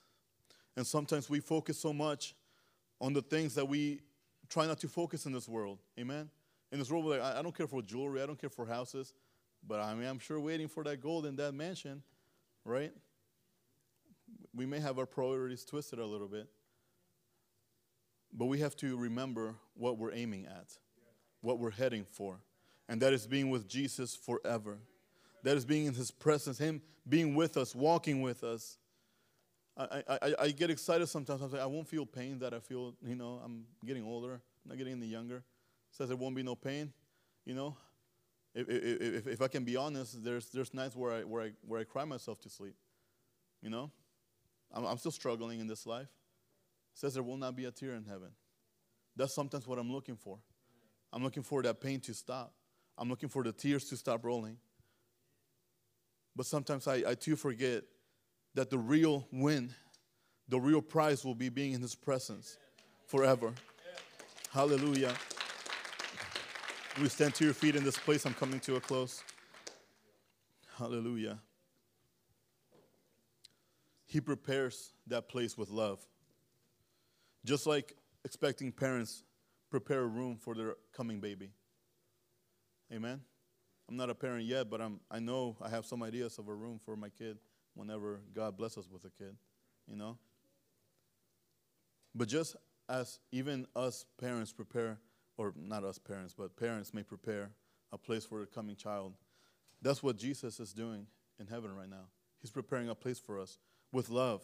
[0.77, 2.35] And sometimes we focus so much
[3.03, 4.01] on the things that we
[4.49, 5.79] try not to focus in this world.
[6.01, 6.31] Amen.
[6.73, 9.13] In this world, like, I don't care for jewelry, I don't care for houses,
[9.67, 12.03] but I mean, I'm sure waiting for that gold in that mansion,
[12.65, 12.93] right?
[14.55, 16.49] We may have our priorities twisted a little bit,
[18.33, 20.79] but we have to remember what we're aiming at,
[21.43, 22.41] what we're heading for,
[22.89, 24.79] and that is being with Jesus forever.
[25.45, 28.79] That is being in His presence, Him being with us, walking with us.
[29.77, 31.43] I, I, I get excited sometimes.
[31.43, 34.69] I'm like, I won't feel pain that I feel, you know, I'm getting older, I'm
[34.69, 35.43] not getting any younger.
[35.91, 36.93] Says there won't be no pain,
[37.45, 37.77] you know.
[38.55, 41.81] If, if, if I can be honest, there's, there's nights where I, where, I, where
[41.81, 42.77] I cry myself to sleep,
[43.61, 43.91] you know.
[44.73, 46.09] I'm, I'm still struggling in this life.
[46.95, 48.31] Says there will not be a tear in heaven.
[49.17, 50.39] That's sometimes what I'm looking for.
[51.13, 52.55] I'm looking for that pain to stop.
[52.97, 54.57] I'm looking for the tears to stop rolling.
[56.37, 57.85] But sometimes I, I too forget
[58.55, 59.73] that the real win,
[60.49, 62.59] the real prize will be being in His presence
[63.07, 63.53] forever.
[64.53, 65.15] Hallelujah.
[67.01, 68.25] We stand to your feet in this place.
[68.25, 69.23] I'm coming to a close.
[70.79, 71.41] Hallelujah.
[74.07, 76.01] He prepares that place with love.
[77.45, 79.25] Just like expecting parents
[79.71, 81.51] prepare a room for their coming baby.
[82.93, 83.21] Amen.
[83.89, 86.55] I'm not a parent yet, but I'm, I know I have some ideas of a
[86.55, 87.39] room for my kid
[87.75, 89.37] whenever God blesses us with a kid,
[89.87, 90.17] you know?
[92.15, 92.57] But just
[92.89, 94.99] as even us parents prepare,
[95.37, 97.51] or not us parents, but parents may prepare
[97.93, 99.15] a place for a coming child,
[99.83, 101.07] that's what Jesus is doing
[101.39, 102.07] in heaven right now.
[102.41, 103.59] He's preparing a place for us
[103.93, 104.43] with love.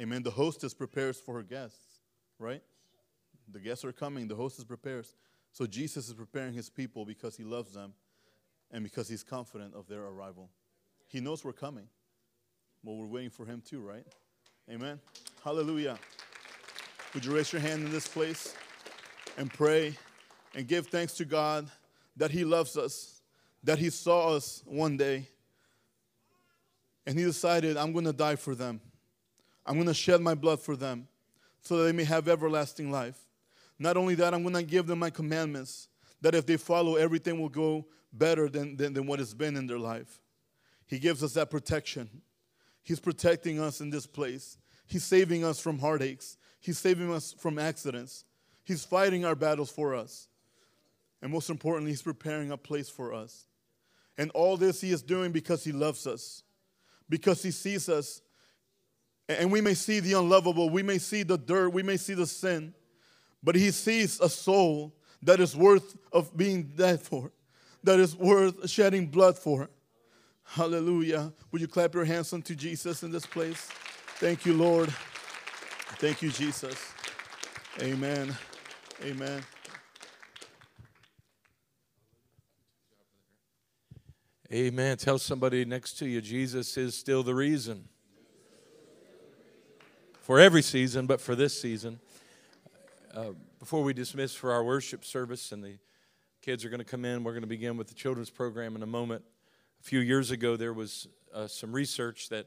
[0.00, 0.22] Amen.
[0.22, 2.00] The hostess prepares for her guests,
[2.38, 2.62] right?
[3.52, 5.14] The guests are coming, the hostess prepares.
[5.52, 7.94] So Jesus is preparing his people because he loves them
[8.70, 10.50] and because he's confident of their arrival.
[11.08, 11.88] He knows we're coming.
[12.82, 14.06] Well, we're waiting for him too, right?
[14.70, 15.00] Amen.
[15.44, 15.98] Hallelujah.
[17.14, 18.54] Would you raise your hand in this place
[19.38, 19.96] and pray
[20.54, 21.70] and give thanks to God
[22.16, 23.20] that he loves us,
[23.62, 25.28] that he saw us one day,
[27.06, 28.80] and he decided, I'm going to die for them.
[29.64, 31.06] I'm going to shed my blood for them
[31.60, 33.18] so that they may have everlasting life.
[33.78, 35.88] Not only that, I'm going to give them my commandments
[36.20, 37.86] that if they follow, everything will go
[38.18, 40.20] better than, than, than what has been in their life.
[40.86, 42.08] He gives us that protection.
[42.82, 44.58] He's protecting us in this place.
[44.86, 46.38] He's saving us from heartaches.
[46.60, 48.24] He's saving us from accidents.
[48.64, 50.28] He's fighting our battles for us.
[51.22, 53.46] And most importantly, He's preparing a place for us.
[54.18, 56.42] And all this He is doing because He loves us,
[57.08, 58.22] because He sees us.
[59.28, 62.26] And we may see the unlovable, we may see the dirt, we may see the
[62.26, 62.74] sin,
[63.42, 67.32] but He sees a soul that is worth of being dead for,
[67.86, 69.70] that is worth shedding blood for.
[70.42, 71.32] Hallelujah.
[71.52, 73.68] Would you clap your hands unto Jesus in this place?
[74.18, 74.92] Thank you, Lord.
[75.98, 76.76] Thank you, Jesus.
[77.80, 78.36] Amen.
[79.04, 79.42] Amen.
[84.52, 84.96] Amen.
[84.96, 87.88] Tell somebody next to you, Jesus is still the reason.
[90.20, 92.00] For every season, but for this season.
[93.14, 93.26] Uh,
[93.60, 95.78] before we dismiss for our worship service and the
[96.46, 98.82] kids are going to come in, we're going to begin with the children's program in
[98.84, 99.20] a moment.
[99.80, 102.46] A few years ago, there was uh, some research that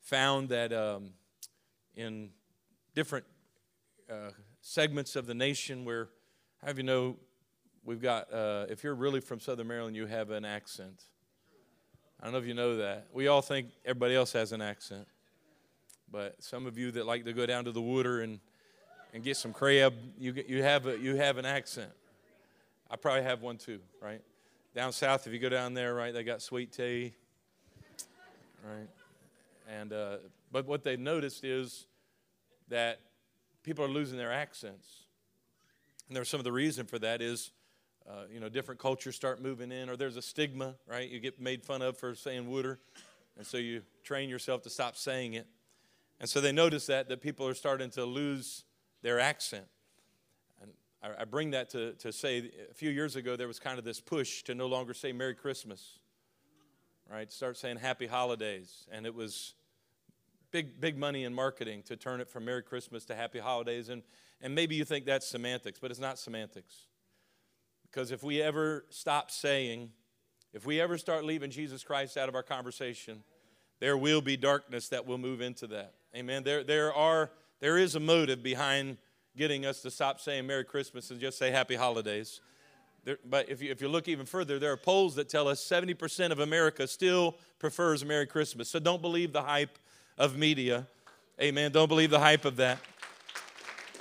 [0.00, 1.10] found that um,
[1.96, 2.30] in
[2.94, 3.24] different
[4.08, 6.10] uh, segments of the nation where,
[6.64, 7.16] have you know,
[7.82, 11.02] we've got, uh, if you're really from Southern Maryland, you have an accent.
[12.20, 13.08] I don't know if you know that.
[13.12, 15.08] We all think everybody else has an accent.
[16.08, 18.38] But some of you that like to go down to the water and,
[19.12, 21.90] and get some crab, you, you, have a, you have an accent.
[22.90, 24.22] I probably have one too, right?
[24.74, 27.14] Down south, if you go down there, right, they got sweet tea,
[28.64, 28.88] right?
[29.68, 30.16] And, uh,
[30.50, 31.86] but what they noticed is
[32.68, 33.00] that
[33.62, 35.04] people are losing their accents.
[36.08, 37.50] And there's some of the reason for that is,
[38.08, 41.08] uh, you know, different cultures start moving in, or there's a stigma, right?
[41.08, 42.78] You get made fun of for saying wooder,
[43.36, 45.46] and so you train yourself to stop saying it.
[46.18, 48.64] And so they notice that that people are starting to lose
[49.02, 49.66] their accent.
[51.00, 54.00] I bring that to, to say a few years ago there was kind of this
[54.00, 56.00] push to no longer say Merry Christmas,
[57.08, 57.30] right?
[57.30, 58.86] Start saying Happy Holidays.
[58.90, 59.54] And it was
[60.50, 63.90] big, big money in marketing to turn it from Merry Christmas to Happy Holidays.
[63.90, 64.02] And,
[64.40, 66.86] and maybe you think that's semantics, but it's not semantics.
[67.84, 69.90] Because if we ever stop saying,
[70.52, 73.22] if we ever start leaving Jesus Christ out of our conversation,
[73.78, 75.94] there will be darkness that will move into that.
[76.16, 76.42] Amen.
[76.42, 77.30] There, there, are,
[77.60, 78.98] there is a motive behind
[79.38, 82.40] getting us to stop saying Merry Christmas and just say Happy Holidays.
[83.04, 85.64] There, but if you, if you look even further, there are polls that tell us
[85.64, 88.68] 70% of America still prefers Merry Christmas.
[88.68, 89.78] So don't believe the hype
[90.18, 90.86] of media.
[91.40, 91.70] Amen.
[91.70, 92.78] Don't believe the hype of that.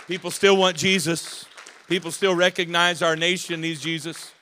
[0.07, 1.45] People still want Jesus.
[1.87, 4.33] People still recognize our nation needs Jesus.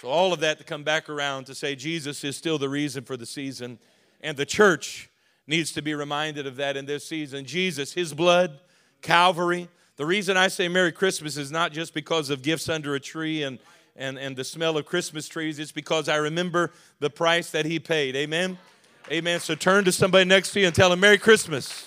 [0.00, 3.04] So, all of that to come back around to say Jesus is still the reason
[3.04, 3.78] for the season.
[4.20, 5.10] And the church
[5.46, 7.44] needs to be reminded of that in this season.
[7.44, 8.60] Jesus, His blood,
[9.00, 9.68] Calvary.
[9.96, 13.42] The reason I say Merry Christmas is not just because of gifts under a tree
[13.42, 13.58] and,
[13.94, 17.78] and, and the smell of Christmas trees, it's because I remember the price that He
[17.78, 18.16] paid.
[18.16, 18.58] Amen?
[19.10, 19.40] Amen.
[19.40, 21.86] So turn to somebody next to you and tell them Merry Christmas.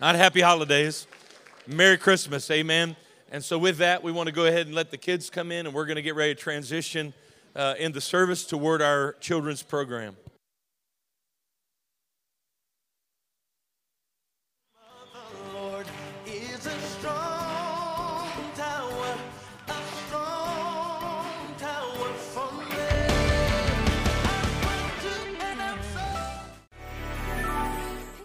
[0.00, 1.06] Not Happy Holidays.
[1.66, 2.50] Merry Christmas.
[2.50, 2.94] Amen.
[3.32, 5.66] And so, with that, we want to go ahead and let the kids come in,
[5.66, 7.12] and we're going to get ready to transition
[7.56, 10.16] uh, in the service toward our children's program.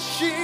[0.00, 0.39] Jesus.